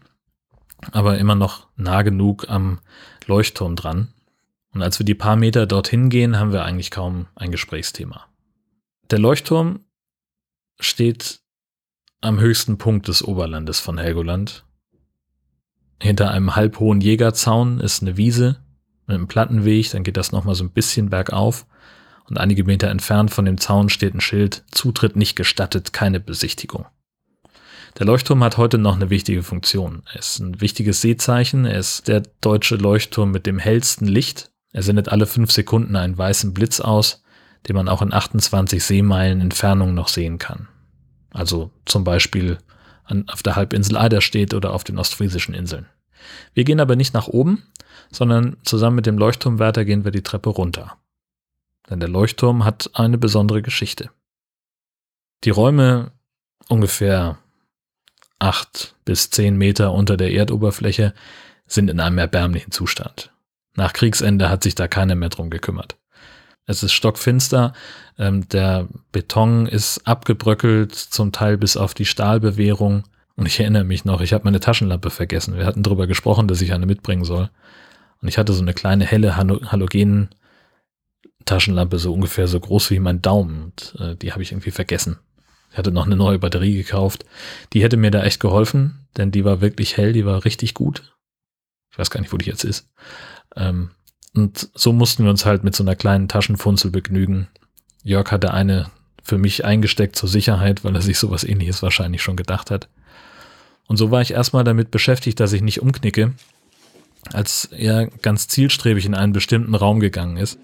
aber 0.91 1.17
immer 1.17 1.35
noch 1.35 1.67
nah 1.75 2.01
genug 2.01 2.49
am 2.49 2.79
Leuchtturm 3.25 3.75
dran. 3.75 4.13
Und 4.73 4.81
als 4.81 4.99
wir 4.99 5.05
die 5.05 5.15
paar 5.15 5.35
Meter 5.35 5.67
dorthin 5.67 6.09
gehen, 6.09 6.39
haben 6.39 6.53
wir 6.53 6.63
eigentlich 6.63 6.91
kaum 6.91 7.27
ein 7.35 7.51
Gesprächsthema. 7.51 8.25
Der 9.11 9.19
Leuchtturm 9.19 9.81
steht 10.79 11.41
am 12.21 12.39
höchsten 12.39 12.77
Punkt 12.77 13.07
des 13.07 13.23
Oberlandes 13.23 13.79
von 13.79 13.97
Helgoland. 13.97 14.65
Hinter 16.01 16.31
einem 16.31 16.55
halbhohen 16.55 17.01
Jägerzaun 17.01 17.79
ist 17.79 18.01
eine 18.01 18.17
Wiese 18.17 18.57
mit 19.05 19.15
einem 19.15 19.27
Plattenweg, 19.27 19.91
dann 19.91 20.03
geht 20.03 20.17
das 20.17 20.31
nochmal 20.31 20.55
so 20.55 20.63
ein 20.63 20.71
bisschen 20.71 21.09
bergauf 21.09 21.65
und 22.29 22.37
einige 22.37 22.63
Meter 22.63 22.89
entfernt 22.89 23.31
von 23.31 23.45
dem 23.45 23.57
Zaun 23.57 23.89
steht 23.89 24.13
ein 24.13 24.21
Schild, 24.21 24.63
Zutritt 24.71 25.15
nicht 25.15 25.35
gestattet, 25.35 25.93
keine 25.93 26.19
Besichtigung. 26.19 26.85
Der 27.97 28.05
Leuchtturm 28.05 28.43
hat 28.43 28.57
heute 28.57 28.77
noch 28.77 28.95
eine 28.95 29.09
wichtige 29.09 29.43
Funktion. 29.43 30.03
Er 30.13 30.19
ist 30.19 30.39
ein 30.39 30.61
wichtiges 30.61 31.01
Seezeichen, 31.01 31.65
er 31.65 31.79
ist 31.79 32.07
der 32.07 32.21
deutsche 32.39 32.75
Leuchtturm 32.75 33.31
mit 33.31 33.45
dem 33.45 33.59
hellsten 33.59 34.07
Licht. 34.07 34.51
Er 34.71 34.83
sendet 34.83 35.09
alle 35.09 35.25
fünf 35.25 35.51
Sekunden 35.51 35.95
einen 35.95 36.17
weißen 36.17 36.53
Blitz 36.53 36.79
aus, 36.79 37.23
den 37.67 37.75
man 37.75 37.89
auch 37.89 38.01
in 38.01 38.13
28 38.13 38.83
Seemeilen 38.83 39.41
Entfernung 39.41 39.95
noch 39.95 40.07
sehen 40.07 40.37
kann. 40.37 40.67
Also 41.31 41.71
zum 41.85 42.03
Beispiel 42.03 42.59
an, 43.09 43.27
auf 43.29 43.43
der 43.43 43.55
Halbinsel 43.55 43.97
Eiderstedt 43.97 44.53
oder 44.53 44.73
auf 44.73 44.83
den 44.83 44.97
ostfriesischen 44.97 45.53
Inseln. 45.53 45.87
Wir 46.53 46.63
gehen 46.63 46.79
aber 46.79 46.95
nicht 46.95 47.13
nach 47.13 47.27
oben, 47.27 47.63
sondern 48.11 48.57
zusammen 48.63 48.97
mit 48.97 49.05
dem 49.05 49.17
Leuchtturmwärter 49.17 49.85
gehen 49.85 50.03
wir 50.03 50.11
die 50.11 50.23
Treppe 50.23 50.49
runter. 50.49 50.97
Denn 51.89 51.99
der 51.99 52.09
Leuchtturm 52.09 52.65
hat 52.65 52.91
eine 52.93 53.17
besondere 53.17 53.61
Geschichte. 53.61 54.11
Die 55.43 55.49
Räume 55.49 56.11
ungefähr 56.67 57.37
acht 58.37 58.95
bis 59.05 59.29
zehn 59.29 59.57
Meter 59.57 59.93
unter 59.93 60.17
der 60.17 60.31
Erdoberfläche 60.31 61.13
sind 61.65 61.89
in 61.89 61.99
einem 61.99 62.17
erbärmlichen 62.17 62.71
Zustand. 62.71 63.31
Nach 63.75 63.93
Kriegsende 63.93 64.49
hat 64.49 64.63
sich 64.63 64.75
da 64.75 64.87
keiner 64.87 65.15
mehr 65.15 65.29
drum 65.29 65.49
gekümmert. 65.49 65.97
Es 66.69 66.83
ist 66.83 66.93
stockfinster, 66.93 67.73
ähm, 68.19 68.47
der 68.49 68.87
Beton 69.11 69.65
ist 69.65 70.05
abgebröckelt, 70.05 70.93
zum 70.93 71.31
Teil 71.31 71.57
bis 71.57 71.75
auf 71.75 71.95
die 71.95 72.05
Stahlbewehrung. 72.05 73.05
Und 73.35 73.47
ich 73.47 73.59
erinnere 73.59 73.83
mich 73.83 74.05
noch, 74.05 74.21
ich 74.21 74.33
habe 74.33 74.43
meine 74.43 74.59
Taschenlampe 74.59 75.09
vergessen. 75.09 75.57
Wir 75.57 75.65
hatten 75.65 75.81
darüber 75.81 76.05
gesprochen, 76.05 76.47
dass 76.47 76.61
ich 76.61 76.71
eine 76.71 76.85
mitbringen 76.85 77.25
soll. 77.25 77.49
Und 78.21 78.27
ich 78.27 78.37
hatte 78.37 78.53
so 78.53 78.61
eine 78.61 78.75
kleine 78.75 79.03
helle 79.03 79.35
Halogen 79.35 80.29
Taschenlampe, 81.45 81.97
so 81.97 82.13
ungefähr 82.13 82.47
so 82.47 82.59
groß 82.59 82.91
wie 82.91 82.99
mein 82.99 83.23
Daumen. 83.23 83.63
Und, 83.63 83.95
äh, 83.99 84.15
die 84.15 84.31
habe 84.33 84.43
ich 84.43 84.51
irgendwie 84.51 84.69
vergessen. 84.69 85.17
Ich 85.71 85.77
hatte 85.79 85.91
noch 85.91 86.05
eine 86.05 86.17
neue 86.17 86.37
Batterie 86.37 86.75
gekauft. 86.75 87.25
Die 87.73 87.81
hätte 87.81 87.97
mir 87.97 88.11
da 88.11 88.23
echt 88.23 88.39
geholfen, 88.39 89.07
denn 89.17 89.31
die 89.31 89.43
war 89.43 89.59
wirklich 89.59 89.97
hell, 89.97 90.13
die 90.13 90.25
war 90.25 90.45
richtig 90.45 90.75
gut. 90.75 91.15
Ich 91.91 91.97
weiß 91.97 92.11
gar 92.11 92.19
nicht, 92.19 92.31
wo 92.31 92.37
die 92.37 92.45
jetzt 92.45 92.63
ist. 92.63 92.91
Ähm, 93.55 93.89
und 94.35 94.69
so 94.73 94.93
mussten 94.93 95.23
wir 95.23 95.31
uns 95.31 95.45
halt 95.45 95.63
mit 95.63 95.75
so 95.75 95.83
einer 95.83 95.95
kleinen 95.95 96.27
Taschenfunzel 96.27 96.91
begnügen. 96.91 97.47
Jörg 98.03 98.31
hatte 98.31 98.53
eine 98.53 98.89
für 99.23 99.37
mich 99.37 99.65
eingesteckt 99.65 100.15
zur 100.15 100.29
Sicherheit, 100.29 100.83
weil 100.83 100.95
er 100.95 101.01
sich 101.01 101.19
sowas 101.19 101.43
ähnliches 101.43 101.83
wahrscheinlich 101.83 102.21
schon 102.21 102.35
gedacht 102.35 102.71
hat. 102.71 102.87
Und 103.87 103.97
so 103.97 104.11
war 104.11 104.21
ich 104.21 104.31
erstmal 104.31 104.63
damit 104.63 104.91
beschäftigt, 104.91 105.39
dass 105.39 105.53
ich 105.53 105.61
nicht 105.61 105.81
umknicke, 105.81 106.33
als 107.33 107.65
er 107.65 108.07
ganz 108.07 108.47
zielstrebig 108.47 109.05
in 109.05 109.15
einen 109.15 109.33
bestimmten 109.33 109.75
Raum 109.75 109.99
gegangen 109.99 110.37
ist. 110.37 110.57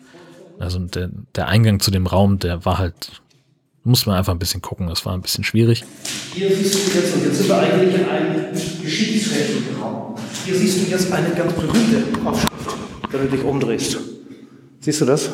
Also 0.60 0.80
der, 0.80 1.10
der 1.36 1.48
Eingang 1.48 1.80
zu 1.80 1.92
dem 1.92 2.08
Raum, 2.08 2.40
der 2.40 2.66
war 2.66 2.78
halt, 2.78 3.22
muss 3.84 4.06
man 4.06 4.16
einfach 4.16 4.34
ein 4.34 4.40
bisschen 4.40 4.62
gucken, 4.62 4.88
das 4.88 5.06
war 5.06 5.14
ein 5.14 5.22
bisschen 5.22 5.44
schwierig. 5.44 5.84
Hier 6.34 6.56
siehst 6.56 6.76
du 6.76 6.98
jetzt, 6.98 7.16
und 7.16 7.24
jetzt 7.24 7.38
sind 7.38 7.50
wir 7.50 7.58
eigentlich 7.58 7.96
in 7.96 8.08
einem 8.08 8.54
geschichtsträchtigen 8.82 9.76
Raum. 9.82 10.16
Hier 10.46 10.56
siehst 10.56 10.86
du 10.86 10.90
jetzt 10.90 11.12
eine 11.12 11.30
ganz 11.32 11.54
berühmte 11.54 12.04
Aufschrift, 12.26 12.55
wenn 13.16 13.30
du 13.30 13.36
dich 13.36 13.46
umdrehst. 13.46 13.98
Siehst 14.80 15.02
du 15.02 15.06
das? 15.06 15.32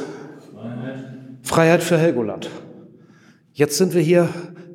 Freiheit, 0.53 1.03
Freiheit 1.43 1.83
für 1.83 1.97
Helgoland. 1.97 2.50
Jetzt 3.53 3.77
sind 3.77 3.94
wir 3.94 4.01
hier 4.01 4.29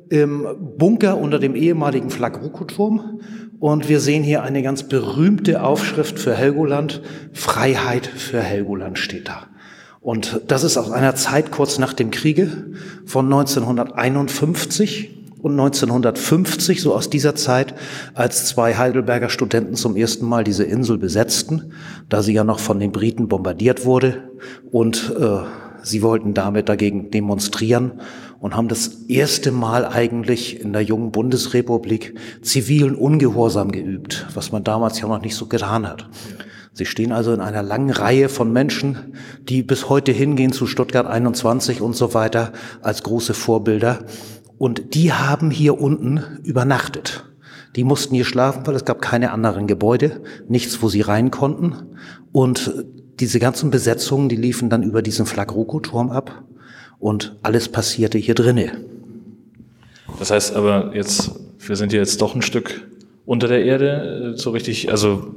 im 0.09 0.47
Bunker 0.77 1.17
unter 1.17 1.39
dem 1.39 1.55
ehemaligen 1.55 2.09
Flagruko-Turm 2.09 3.21
und 3.59 3.89
wir 3.89 3.99
sehen 3.99 4.23
hier 4.23 4.43
eine 4.43 4.61
ganz 4.61 4.83
berühmte 4.83 5.63
Aufschrift 5.63 6.19
für 6.19 6.35
Helgoland. 6.35 7.01
Freiheit 7.33 8.05
für 8.05 8.41
Helgoland 8.41 8.99
steht 8.99 9.27
da. 9.27 9.47
Und 9.99 10.41
das 10.47 10.63
ist 10.63 10.77
aus 10.77 10.91
einer 10.91 11.15
Zeit 11.15 11.51
kurz 11.51 11.79
nach 11.79 11.93
dem 11.93 12.11
Kriege 12.11 12.67
von 13.05 13.25
1951 13.25 15.16
und 15.47 15.59
1950, 15.59 16.81
so 16.81 16.93
aus 16.93 17.09
dieser 17.09 17.35
Zeit, 17.35 17.73
als 18.13 18.45
zwei 18.45 18.75
Heidelberger 18.75 19.29
Studenten 19.29 19.75
zum 19.75 19.95
ersten 19.95 20.25
Mal 20.25 20.43
diese 20.43 20.63
Insel 20.63 20.97
besetzten, 20.97 21.73
da 22.09 22.21
sie 22.21 22.33
ja 22.33 22.43
noch 22.43 22.59
von 22.59 22.79
den 22.79 22.91
Briten 22.91 23.27
bombardiert 23.27 23.85
wurde 23.85 24.29
und 24.71 25.13
äh, 25.19 25.39
sie 25.83 26.01
wollten 26.01 26.33
damit 26.33 26.69
dagegen 26.69 27.11
demonstrieren 27.11 28.01
und 28.39 28.55
haben 28.55 28.67
das 28.67 29.05
erste 29.07 29.51
Mal 29.51 29.85
eigentlich 29.85 30.61
in 30.61 30.73
der 30.73 30.83
jungen 30.83 31.11
Bundesrepublik 31.11 32.15
zivilen 32.41 32.95
Ungehorsam 32.95 33.71
geübt, 33.71 34.27
was 34.33 34.51
man 34.51 34.63
damals 34.63 34.99
ja 35.01 35.07
noch 35.07 35.21
nicht 35.21 35.35
so 35.35 35.47
getan 35.47 35.87
hat. 35.87 36.09
Sie 36.77 36.85
stehen 36.85 37.11
also 37.11 37.33
in 37.33 37.41
einer 37.41 37.63
langen 37.63 37.89
Reihe 37.89 38.29
von 38.29 38.53
Menschen, 38.53 39.15
die 39.41 39.63
bis 39.63 39.89
heute 39.89 40.11
hingehen 40.11 40.53
zu 40.53 40.67
Stuttgart 40.67 41.07
21 41.07 41.81
und 41.81 41.95
so 41.95 42.13
weiter 42.13 42.53
als 42.83 43.01
große 43.01 43.33
Vorbilder. 43.33 44.05
Und 44.57 44.95
die 44.95 45.13
haben 45.13 45.51
hier 45.51 45.79
unten 45.79 46.23
übernachtet. 46.43 47.25
Die 47.75 47.83
mussten 47.83 48.15
hier 48.15 48.25
schlafen, 48.25 48.65
weil 48.65 48.75
es 48.75 48.85
gab 48.85 49.01
keine 49.01 49.31
anderen 49.31 49.67
Gebäude, 49.67 50.21
nichts, 50.47 50.81
wo 50.81 50.89
sie 50.89 51.01
rein 51.01 51.29
konnten. 51.31 51.75
Und 52.31 52.85
diese 53.19 53.39
ganzen 53.39 53.69
Besetzungen, 53.69 54.29
die 54.29 54.35
liefen 54.35 54.69
dann 54.69 54.83
über 54.83 55.01
diesen 55.01 55.25
Flagroko-Turm 55.25 56.09
ab. 56.09 56.43
Und 56.99 57.35
alles 57.43 57.69
passierte 57.69 58.17
hier 58.17 58.33
drinne. 58.33 58.71
Das 60.17 60.31
heißt 60.31 60.55
aber 60.55 60.95
jetzt, 60.95 61.31
wir 61.59 61.75
sind 61.75 61.91
hier 61.91 61.99
jetzt 61.99 62.21
doch 62.21 62.33
ein 62.33 62.41
Stück 62.41 62.87
unter 63.25 63.47
der 63.47 63.63
Erde, 63.63 64.33
so 64.37 64.51
richtig, 64.51 64.89
also 64.89 65.35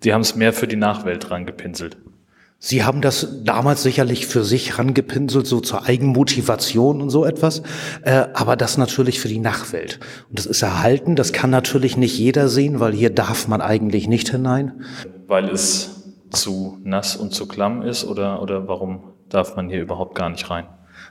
Sie 0.00 0.14
haben 0.14 0.20
es 0.20 0.36
mehr 0.36 0.52
für 0.52 0.68
die 0.68 0.76
Nachwelt 0.76 1.30
rangepinselt. 1.30 1.96
Sie 2.60 2.82
haben 2.82 3.00
das 3.00 3.44
damals 3.44 3.84
sicherlich 3.84 4.26
für 4.26 4.42
sich 4.42 4.80
rangepinselt, 4.80 5.46
so 5.46 5.60
zur 5.60 5.86
Eigenmotivation 5.86 7.00
und 7.00 7.08
so 7.08 7.24
etwas, 7.24 7.62
äh, 8.02 8.26
aber 8.34 8.56
das 8.56 8.76
natürlich 8.76 9.20
für 9.20 9.28
die 9.28 9.38
Nachwelt. 9.38 10.00
Und 10.28 10.40
das 10.40 10.46
ist 10.46 10.62
erhalten, 10.62 11.14
das 11.14 11.32
kann 11.32 11.50
natürlich 11.50 11.96
nicht 11.96 12.18
jeder 12.18 12.48
sehen, 12.48 12.80
weil 12.80 12.92
hier 12.92 13.10
darf 13.10 13.46
man 13.46 13.60
eigentlich 13.60 14.08
nicht 14.08 14.30
hinein. 14.30 14.82
Weil 15.28 15.50
es 15.50 15.98
zu 16.30 16.78
nass 16.82 17.14
und 17.14 17.32
zu 17.32 17.46
klamm 17.46 17.82
ist 17.82 18.04
oder, 18.04 18.42
oder 18.42 18.66
warum 18.66 19.12
darf 19.28 19.54
man 19.54 19.68
hier 19.68 19.80
überhaupt 19.80 20.16
gar 20.16 20.28
nicht 20.28 20.50
rein? 20.50 20.66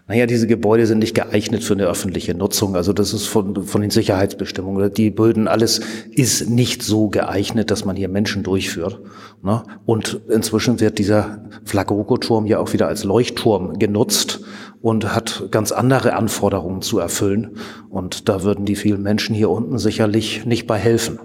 Naja, 0.08 0.26
diese 0.26 0.48
Gebäude 0.48 0.88
sind 0.88 1.00
nicht 1.00 1.16
geeignet 1.16 1.66
für 1.66 1.74
eine 1.74 1.86
öffentliche 1.86 2.34
Nutzung. 2.34 2.78
Also 2.78 2.94
das 2.94 3.14
ist 3.14 3.28
von, 3.28 3.66
von 3.66 3.82
den 3.82 3.90
Sicherheitsbestimmungen. 3.90 4.94
Die 4.94 5.10
Böden, 5.10 5.50
alles 5.50 5.82
ist 6.12 6.50
nicht 6.50 6.82
so 6.82 7.10
geeignet, 7.10 7.72
dass 7.72 7.84
man 7.84 7.98
hier 7.98 8.08
Menschen 8.08 8.42
durchführt. 8.42 9.02
Ne? 9.44 9.64
Und 9.86 10.22
inzwischen 10.30 10.80
wird 10.80 10.98
dieser 10.98 11.50
Flagroko-Turm 11.66 12.46
ja 12.46 12.60
auch 12.60 12.72
wieder 12.72 12.88
als 12.88 13.04
Leuchtturm 13.04 13.80
genutzt 13.80 14.40
und 14.82 15.14
hat 15.14 15.50
ganz 15.52 15.74
andere 15.74 16.14
Anforderungen 16.14 16.82
zu 16.82 17.00
erfüllen. 17.00 17.58
Und 17.90 18.30
da 18.30 18.44
würden 18.44 18.64
die 18.64 18.78
vielen 18.78 19.04
Menschen 19.04 19.36
hier 19.36 19.50
unten 19.50 19.78
sicherlich 19.78 20.46
nicht 20.46 20.68
bei 20.68 20.78
helfen. 20.78 21.20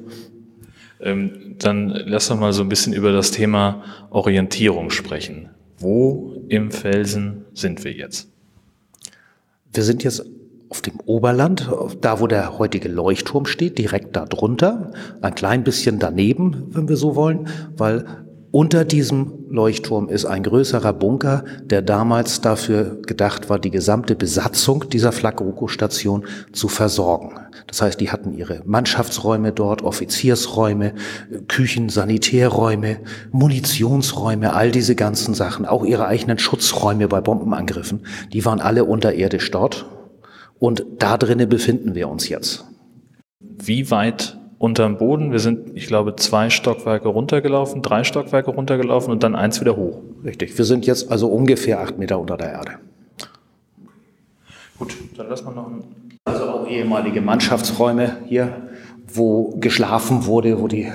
Ähm, 1.00 1.54
dann 1.60 1.88
lass 1.88 2.26
doch 2.26 2.38
mal 2.38 2.52
so 2.52 2.62
ein 2.62 2.68
bisschen 2.68 2.94
über 2.94 3.12
das 3.12 3.30
Thema 3.30 3.84
Orientierung 4.10 4.90
sprechen. 4.90 5.50
Wo 5.78 6.34
im 6.48 6.72
Felsen 6.72 7.44
sind 7.54 7.84
wir 7.84 7.92
jetzt? 7.92 8.31
Wir 9.72 9.82
sind 9.82 10.04
jetzt 10.04 10.24
auf 10.68 10.80
dem 10.80 11.00
Oberland, 11.04 11.70
da 12.00 12.20
wo 12.20 12.26
der 12.26 12.58
heutige 12.58 12.88
Leuchtturm 12.88 13.46
steht, 13.46 13.78
direkt 13.78 14.16
da 14.16 14.24
drunter, 14.24 14.92
ein 15.20 15.35
klein 15.35 15.64
bisschen 15.64 15.98
daneben, 15.98 16.68
wenn 16.70 16.88
wir 16.88 16.96
so 16.96 17.14
wollen, 17.14 17.48
weil 17.76 18.06
unter 18.52 18.84
diesem 18.84 19.46
Leuchtturm 19.48 20.10
ist 20.10 20.26
ein 20.26 20.42
größerer 20.42 20.92
Bunker, 20.92 21.42
der 21.64 21.80
damals 21.80 22.42
dafür 22.42 23.00
gedacht 23.00 23.48
war, 23.48 23.58
die 23.58 23.70
gesamte 23.70 24.14
Besatzung 24.14 24.90
dieser 24.90 25.10
Flak-Roko-Station 25.10 26.26
zu 26.52 26.68
versorgen. 26.68 27.40
Das 27.66 27.80
heißt, 27.80 27.98
die 27.98 28.10
hatten 28.10 28.34
ihre 28.34 28.60
Mannschaftsräume 28.66 29.52
dort, 29.52 29.80
Offiziersräume, 29.80 30.92
Küchen, 31.48 31.88
Sanitärräume, 31.88 32.98
Munitionsräume, 33.30 34.52
all 34.52 34.70
diese 34.70 34.96
ganzen 34.96 35.32
Sachen, 35.32 35.64
auch 35.64 35.82
ihre 35.82 36.06
eigenen 36.06 36.38
Schutzräume 36.38 37.08
bei 37.08 37.22
Bombenangriffen. 37.22 38.04
Die 38.34 38.44
waren 38.44 38.60
alle 38.60 38.84
unterirdisch 38.84 39.50
dort. 39.50 39.86
Und 40.58 40.84
da 40.98 41.16
drinnen 41.16 41.48
befinden 41.48 41.94
wir 41.94 42.10
uns 42.10 42.28
jetzt. 42.28 42.66
Wie 43.40 43.90
weit 43.90 44.38
unterm 44.62 44.96
Boden. 44.96 45.33
Wir 45.33 45.40
sind, 45.40 45.77
ich 45.77 45.88
glaube, 45.88 46.14
zwei 46.14 46.48
Stockwerke 46.48 47.09
runtergelaufen, 47.09 47.83
drei 47.83 48.05
Stockwerke 48.05 48.53
runtergelaufen 48.53 49.11
und 49.11 49.25
dann 49.25 49.35
eins 49.35 49.61
wieder 49.61 49.75
hoch. 49.75 49.98
Richtig. 50.25 50.57
Wir 50.57 50.64
sind 50.64 50.87
jetzt 50.87 51.11
also 51.11 51.27
ungefähr 51.27 51.81
acht 51.81 51.98
Meter 51.98 52.20
unter 52.20 52.37
der 52.37 52.53
Erde. 52.53 52.72
Gut, 54.79 54.94
dann 55.16 55.29
lassen 55.29 55.46
wir 55.46 55.53
noch 55.53 55.66
einen 55.66 55.83
Also 56.25 56.44
auch 56.44 56.68
ehemalige 56.68 57.20
Mannschaftsräume 57.20 58.18
hier, 58.27 58.68
wo 59.09 59.57
geschlafen 59.59 60.27
wurde, 60.27 60.61
wo 60.61 60.68
die 60.68 60.92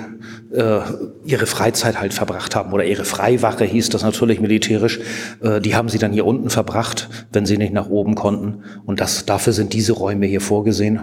äh, 0.53 0.79
ihre 1.25 1.45
Freizeit 1.45 1.99
halt 1.99 2.13
verbracht 2.13 2.55
haben 2.55 2.71
oder 2.71 2.85
ihre 2.85 3.03
Freiwache 3.03 3.65
hieß 3.65 3.89
das 3.89 4.01
natürlich 4.01 4.39
militärisch. 4.39 5.01
Äh, 5.41 5.59
die 5.59 5.75
haben 5.75 5.89
sie 5.89 5.97
dann 5.97 6.13
hier 6.13 6.25
unten 6.25 6.49
verbracht, 6.49 7.09
wenn 7.33 7.45
sie 7.45 7.57
nicht 7.57 7.73
nach 7.73 7.89
oben 7.89 8.15
konnten. 8.15 8.63
Und 8.85 9.01
das, 9.01 9.25
dafür 9.25 9.51
sind 9.51 9.73
diese 9.73 9.91
Räume 9.91 10.25
hier 10.25 10.39
vorgesehen. 10.39 11.01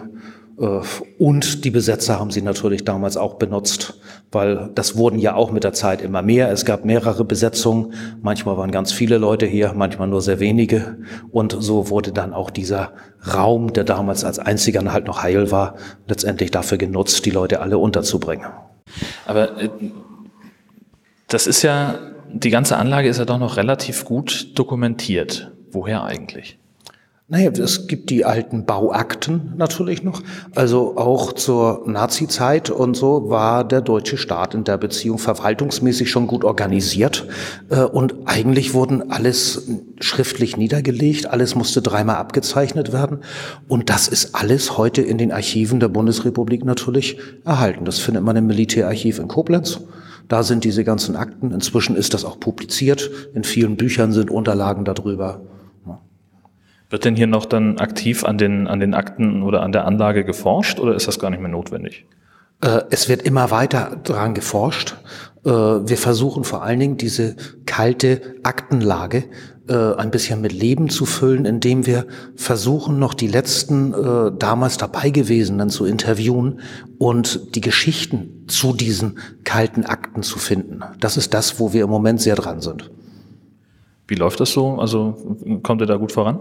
Äh, 0.59 0.81
und 1.19 1.65
die 1.65 1.71
Besetzer 1.71 2.19
haben 2.19 2.31
sie 2.31 2.43
natürlich 2.43 2.85
damals 2.85 3.17
auch 3.17 3.35
benutzt, 3.35 4.01
weil 4.33 4.71
das 4.75 4.97
wurden 4.97 5.19
ja 5.19 5.35
auch 5.35 5.51
mit 5.53 5.65
der 5.65 5.73
Zeit 5.73 6.03
immer 6.03 6.23
mehr. 6.23 6.51
Es 6.51 6.65
gab 6.65 6.85
mehrere 6.85 7.25
Besetzungen. 7.25 7.95
Manchmal 8.23 8.57
waren 8.57 8.71
ganz 8.71 8.93
viele 8.93 9.19
Leute 9.19 9.47
hier, 9.47 9.73
manchmal 9.75 10.09
nur 10.09 10.23
sehr 10.23 10.41
wenige. 10.41 10.99
Und 11.31 11.57
so 11.59 11.91
wurde 11.91 12.13
dann 12.13 12.33
auch 12.33 12.51
dieser 12.51 12.93
Raum, 13.33 13.73
der 13.73 13.85
damals 13.85 14.25
als 14.25 14.39
einziger 14.39 14.93
halt 14.93 15.07
noch 15.07 15.23
heil 15.23 15.51
war, 15.51 15.77
letztendlich 16.07 16.51
dafür 16.51 16.79
genutzt, 16.79 17.25
die 17.25 17.31
Leute 17.31 17.61
alle 17.61 17.79
unterzubringen. 17.79 18.47
Aber 19.27 19.61
äh, 19.61 19.69
das 21.29 21.47
ist 21.47 21.63
ja, 21.63 21.99
die 22.33 22.51
ganze 22.51 22.77
Anlage 22.77 23.09
ist 23.09 23.19
ja 23.19 23.25
doch 23.25 23.39
noch 23.39 23.57
relativ 23.57 24.05
gut 24.05 24.59
dokumentiert. 24.59 25.53
Woher 25.71 26.05
eigentlich? 26.05 26.59
Naja, 27.27 27.51
es 27.53 27.87
gibt 27.87 28.11
die 28.11 28.27
alten 28.27 28.67
Bauakten 28.67 29.55
natürlich 29.57 30.03
noch. 30.03 30.23
Also 30.55 30.99
auch 30.99 31.33
zur 31.33 31.83
Nazi-Zeit 31.87 32.69
und 32.69 32.99
so 32.99 33.31
war 33.31 33.67
der 33.67 33.81
deutsche 33.81 34.19
Staat 34.19 34.53
in 34.53 34.65
der 34.65 34.77
Beziehung 34.77 35.17
verwaltungsmäßig 35.17 36.11
schon 36.11 36.27
gut 36.27 36.45
organisiert. 36.45 37.27
Äh, 37.71 37.81
und 37.81 38.15
eigentlich 38.27 38.75
wurden 38.75 39.11
alles 39.11 39.71
schriftlich 40.01 40.59
niedergelegt, 40.59 41.27
alles 41.27 41.55
musste 41.55 41.81
dreimal 41.81 42.17
abgezeichnet 42.17 42.93
werden. 42.93 43.21
Und 43.69 43.89
das 43.89 44.07
ist 44.07 44.35
alles 44.35 44.77
heute 44.77 45.01
in 45.01 45.17
den 45.17 45.33
Archiven 45.33 45.81
der 45.81 45.89
Bundesrepublik 45.89 46.63
natürlich 46.67 47.17
erhalten. 47.47 47.87
Das 47.87 48.01
findet 48.01 48.23
man 48.23 48.37
im 48.37 48.49
Militärarchiv 48.49 49.19
in 49.19 49.29
Koblenz. 49.29 49.81
Da 50.29 50.43
sind 50.43 50.63
diese 50.63 50.85
ganzen 50.85 51.17
Akten. 51.17 51.53
Inzwischen 51.53 51.97
ist 51.97 52.13
das 52.13 52.27
auch 52.27 52.39
publiziert. 52.39 53.11
In 53.33 53.45
vielen 53.45 53.79
Büchern 53.79 54.13
sind 54.13 54.31
Unterlagen 54.31 54.85
darüber. 54.85 55.41
Wird 56.95 57.07
denn 57.07 57.17
hier 57.17 57.27
noch 57.27 57.45
dann 57.45 57.79
aktiv 57.79 58.23
an 58.23 58.39
den, 58.39 58.69
an 58.69 58.79
den 58.79 58.95
Akten 58.95 59.43
oder 59.43 59.63
an 59.63 59.73
der 59.73 59.85
Anlage 59.85 60.25
geforscht 60.25 60.79
oder 60.79 60.95
ist 60.95 61.09
das 61.09 61.19
gar 61.19 61.29
nicht 61.29 61.41
mehr 61.41 61.51
notwendig? 61.51 62.07
Äh, 62.61 62.83
es 62.91 63.09
wird 63.09 63.23
immer 63.23 63.51
weiter 63.51 64.01
daran 64.05 64.33
geforscht. 64.33 64.95
Äh, 65.45 65.51
wir 65.51 65.97
versuchen 65.97 66.45
vor 66.45 66.63
allen 66.63 66.79
Dingen 66.79 66.97
diese 66.97 67.35
kalte 67.67 68.37
Aktenlage 68.45 69.25
äh, 69.69 69.75
ein 69.75 70.13
bisschen 70.13 70.41
mit 70.41 70.53
Leben 70.53 70.89
zu 70.89 71.05
füllen, 71.05 71.47
indem 71.47 71.85
wir 71.85 72.07
versuchen, 72.37 73.01
noch 73.01 73.15
die 73.15 73.27
letzten 73.27 73.93
damals 74.39 74.77
dabei 74.77 75.11
gewesenen 75.11 75.71
zu 75.71 75.87
interviewen 75.87 76.61
und 76.99 77.57
die 77.57 77.61
Geschichten 77.61 78.45
zu 78.47 78.73
diesen 78.73 79.19
kalten 79.43 79.85
Akten 79.85 80.23
zu 80.23 80.39
finden. 80.39 80.79
Das 81.01 81.17
ist 81.17 81.35
das, 81.35 81.59
wo 81.59 81.73
wir 81.73 81.83
im 81.83 81.91
Moment 81.91 82.21
sehr 82.21 82.37
dran 82.37 82.61
sind. 82.61 82.93
Wie 84.07 84.15
läuft 84.15 84.39
das 84.39 84.53
so? 84.53 84.77
Also 84.77 85.61
kommt 85.65 85.81
ihr 85.81 85.89
da 85.89 85.97
gut 85.97 86.13
voran? 86.13 86.39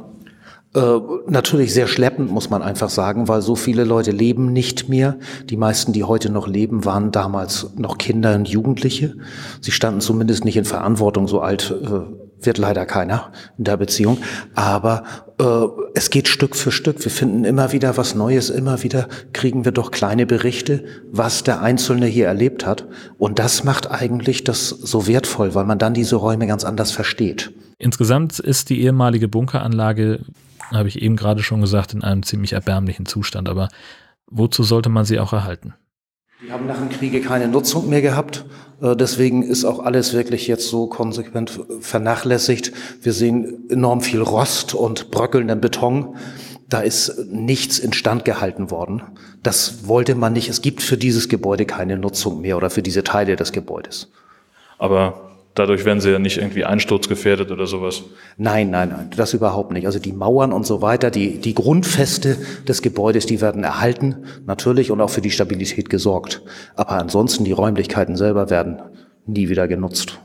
Äh, 0.76 1.00
natürlich 1.28 1.72
sehr 1.72 1.88
schleppend, 1.88 2.32
muss 2.32 2.50
man 2.50 2.64
einfach 2.64 2.90
sagen, 2.90 3.28
weil 3.28 3.44
so 3.44 3.56
viele 3.56 3.84
Leute 3.84 4.10
leben 4.10 4.52
nicht 4.52 4.90
mehr. 4.90 5.18
Die 5.50 5.58
meisten, 5.58 5.94
die 5.94 6.04
heute 6.04 6.32
noch 6.32 6.48
leben, 6.48 6.84
waren 6.84 7.12
damals 7.12 7.70
noch 7.78 8.00
Kinder 8.00 8.34
und 8.34 8.48
Jugendliche. 8.48 9.16
Sie 9.62 9.72
standen 9.72 10.02
zumindest 10.02 10.46
nicht 10.46 10.58
in 10.58 10.66
Verantwortung. 10.66 11.28
So 11.28 11.42
alt 11.42 11.72
äh, 11.72 12.46
wird 12.46 12.58
leider 12.58 12.88
keiner 12.88 13.32
in 13.58 13.66
der 13.66 13.78
Beziehung. 13.78 14.18
Aber 14.56 15.04
äh, 15.40 15.44
es 15.94 16.10
geht 16.10 16.28
Stück 16.28 16.56
für 16.56 16.72
Stück. 16.72 17.04
Wir 17.04 17.12
finden 17.12 17.46
immer 17.46 17.72
wieder 17.72 17.96
was 17.96 18.16
Neues. 18.16 18.50
Immer 18.50 18.82
wieder 18.82 19.08
kriegen 19.32 19.66
wir 19.66 19.74
doch 19.74 19.92
kleine 19.92 20.26
Berichte, 20.26 20.86
was 21.12 21.44
der 21.44 21.62
Einzelne 21.62 22.08
hier 22.08 22.26
erlebt 22.26 22.66
hat. 22.66 22.88
Und 23.20 23.38
das 23.38 23.64
macht 23.64 23.92
eigentlich 23.92 24.44
das 24.44 24.70
so 24.70 25.06
wertvoll, 25.06 25.54
weil 25.54 25.66
man 25.66 25.78
dann 25.78 25.94
diese 25.94 26.16
Räume 26.16 26.48
ganz 26.48 26.64
anders 26.64 26.92
versteht. 26.92 27.52
Insgesamt 27.78 28.40
ist 28.40 28.72
die 28.72 28.82
ehemalige 28.82 29.28
Bunkeranlage 29.28 30.22
habe 30.76 30.90
ich 30.90 31.02
eben 31.02 31.16
gerade 31.16 31.44
schon 31.44 31.62
gesagt, 31.62 31.94
in 31.94 32.04
einem 32.04 32.24
ziemlich 32.24 32.54
erbärmlichen 32.54 33.06
Zustand. 33.06 33.50
Aber 33.50 33.70
wozu 34.28 34.64
sollte 34.64 34.90
man 34.90 35.06
sie 35.06 35.20
auch 35.20 35.34
erhalten? 35.34 35.74
Die 36.46 36.52
haben 36.52 36.68
nach 36.68 36.78
dem 36.78 36.90
Kriege 36.90 37.22
keine 37.22 37.48
Nutzung 37.48 37.90
mehr 37.90 38.02
gehabt. 38.02 38.46
Äh, 38.82 38.96
deswegen 38.96 39.44
ist 39.44 39.64
auch 39.64 39.80
alles 39.80 40.14
wirklich 40.14 40.48
jetzt 40.48 40.68
so 40.68 40.88
konsequent 40.88 41.60
vernachlässigt. 41.80 42.74
Wir 43.02 43.14
sehen 43.14 43.70
enorm 43.70 44.02
viel 44.02 44.22
Rost 44.22 44.74
und 44.74 45.10
bröckelnden 45.10 45.62
Beton. 45.62 46.18
Da 46.68 46.82
ist 46.82 47.28
nichts 47.32 47.80
instand 47.80 48.26
gehalten 48.26 48.72
worden. 48.72 49.04
Das 49.42 49.88
wollte 49.88 50.16
man 50.16 50.34
nicht. 50.34 50.50
Es 50.50 50.62
gibt 50.62 50.82
für 50.82 50.98
dieses 50.98 51.30
Gebäude 51.30 51.66
keine 51.66 51.98
Nutzung 51.98 52.42
mehr 52.42 52.58
oder 52.58 52.70
für 52.70 52.82
diese 52.82 53.04
Teile 53.04 53.36
des 53.36 53.52
Gebäudes. 53.52 54.12
Aber 54.78 55.33
Dadurch 55.56 55.86
werden 55.86 56.02
sie 56.02 56.10
ja 56.10 56.18
nicht 56.18 56.38
irgendwie 56.38 56.66
einsturzgefährdet 56.66 57.52
oder 57.52 57.68
sowas. 57.68 58.04
Nein, 58.38 58.72
nein, 58.72 58.89
nein, 58.89 59.10
das 59.16 59.36
überhaupt 59.36 59.72
nicht. 59.72 59.86
Also 59.86 60.00
die 60.00 60.12
Mauern 60.12 60.52
und 60.52 60.66
so 60.66 60.82
weiter, 60.82 61.12
die, 61.12 61.38
die 61.38 61.54
Grundfeste 61.54 62.38
des 62.68 62.82
Gebäudes, 62.82 63.28
die 63.28 63.39
werden 63.39 63.63
erhalten, 63.63 64.26
natürlich, 64.48 64.89
und 64.89 65.00
auch 65.00 65.12
für 65.12 65.22
die 65.22 65.30
Stabilität 65.30 65.92
gesorgt. 65.92 66.42
Aber 66.76 66.94
ansonsten, 66.94 67.44
die 67.44 67.52
Räumlichkeiten 67.52 68.16
selber 68.16 68.50
werden 68.50 68.82
nie 69.28 69.48
wieder 69.48 69.68
genutzt. 69.68 70.20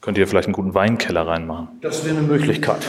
Könnt 0.00 0.16
ihr 0.16 0.26
vielleicht 0.26 0.46
einen 0.46 0.54
guten 0.54 0.72
Weinkeller 0.72 1.26
reinmachen? 1.26 1.68
Das 1.82 2.06
wäre 2.06 2.16
eine 2.16 2.26
Möglichkeit. 2.26 2.80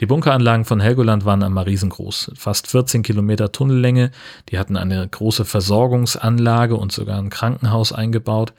Die 0.00 0.06
Bunkeranlagen 0.06 0.66
von 0.66 0.80
Helgoland 0.80 1.24
waren 1.24 1.42
einmal 1.42 1.64
riesengroß. 1.64 2.32
Fast 2.34 2.66
14 2.66 3.02
Kilometer 3.02 3.50
Tunnellänge. 3.50 4.10
Die 4.50 4.58
hatten 4.58 4.76
eine 4.76 5.08
große 5.08 5.46
Versorgungsanlage 5.46 6.76
und 6.76 6.92
sogar 6.92 7.18
ein 7.18 7.30
Krankenhaus 7.30 7.92
eingebaut. 7.92 8.52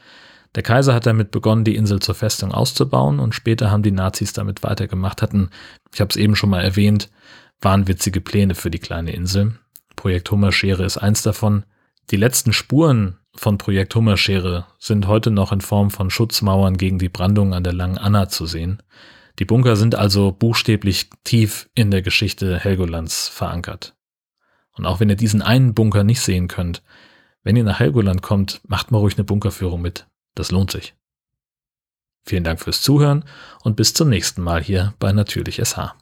Der 0.56 0.64
Kaiser 0.64 0.96
hat 0.96 1.06
damit 1.06 1.30
begonnen, 1.30 1.64
die 1.64 1.76
Insel 1.76 2.00
zur 2.00 2.16
Festung 2.16 2.52
auszubauen 2.52 3.20
und 3.20 3.36
später 3.36 3.70
haben 3.70 3.84
die 3.84 3.92
Nazis 3.92 4.34
damit 4.34 4.64
weitergemacht, 4.64 5.22
hatten, 5.22 5.52
ich 5.94 6.02
habe 6.02 6.10
es 6.10 6.16
eben 6.16 6.36
schon 6.36 6.50
mal 6.50 6.64
erwähnt, 6.64 7.12
wahnwitzige 7.62 8.22
Pläne 8.22 8.56
für 8.56 8.72
die 8.72 8.80
kleine 8.80 9.12
Insel. 9.12 9.60
Projekt 9.96 10.32
Hummerschere 10.32 10.84
ist 10.84 10.98
eins 10.98 11.22
davon. 11.22 11.66
Die 12.10 12.18
letzten 12.18 12.54
Spuren 12.54 13.18
von 13.36 13.60
Projekt 13.60 13.94
Hummerschere 13.94 14.66
sind 14.80 15.06
heute 15.06 15.30
noch 15.30 15.52
in 15.52 15.62
Form 15.62 15.92
von 15.92 16.10
Schutzmauern 16.10 16.78
gegen 16.78 16.98
die 16.98 17.10
Brandung 17.10 17.54
an 17.54 17.64
der 17.64 17.74
Langen 17.74 18.00
Anna 18.00 18.28
zu 18.28 18.48
sehen. 18.48 18.82
Die 19.40 19.46
Bunker 19.46 19.76
sind 19.76 19.96
also 19.96 20.32
buchstäblich 20.32 21.10
tief 21.24 21.70
in 21.76 21.92
der 21.92 22.02
Geschichte 22.02 22.60
Helgolands 22.60 23.28
verankert. 23.28 23.96
Und 24.74 24.86
auch 24.86 25.00
wenn 25.00 25.10
ihr 25.10 25.16
diesen 25.16 25.42
einen 25.42 25.74
Bunker 25.74 26.04
nicht 26.04 26.22
sehen 26.22 26.48
könnt, 26.48 26.84
wenn 27.44 27.56
ihr 27.56 27.64
nach 27.64 27.80
Helgoland 27.80 28.22
kommt, 28.22 28.62
macht 28.68 28.92
mal 28.92 28.98
ruhig 28.98 29.16
eine 29.16 29.24
Bunkerführung 29.24 29.82
mit. 29.82 30.08
Das 30.36 30.52
lohnt 30.52 30.72
sich. 30.72 30.96
Vielen 32.26 32.44
Dank 32.44 32.60
fürs 32.60 32.82
Zuhören 32.82 33.24
und 33.64 33.76
bis 33.76 33.94
zum 33.94 34.10
nächsten 34.10 34.42
Mal 34.42 34.62
hier 34.62 34.94
bei 35.00 35.14
Natürlich 35.14 35.62
SH. 35.64 35.96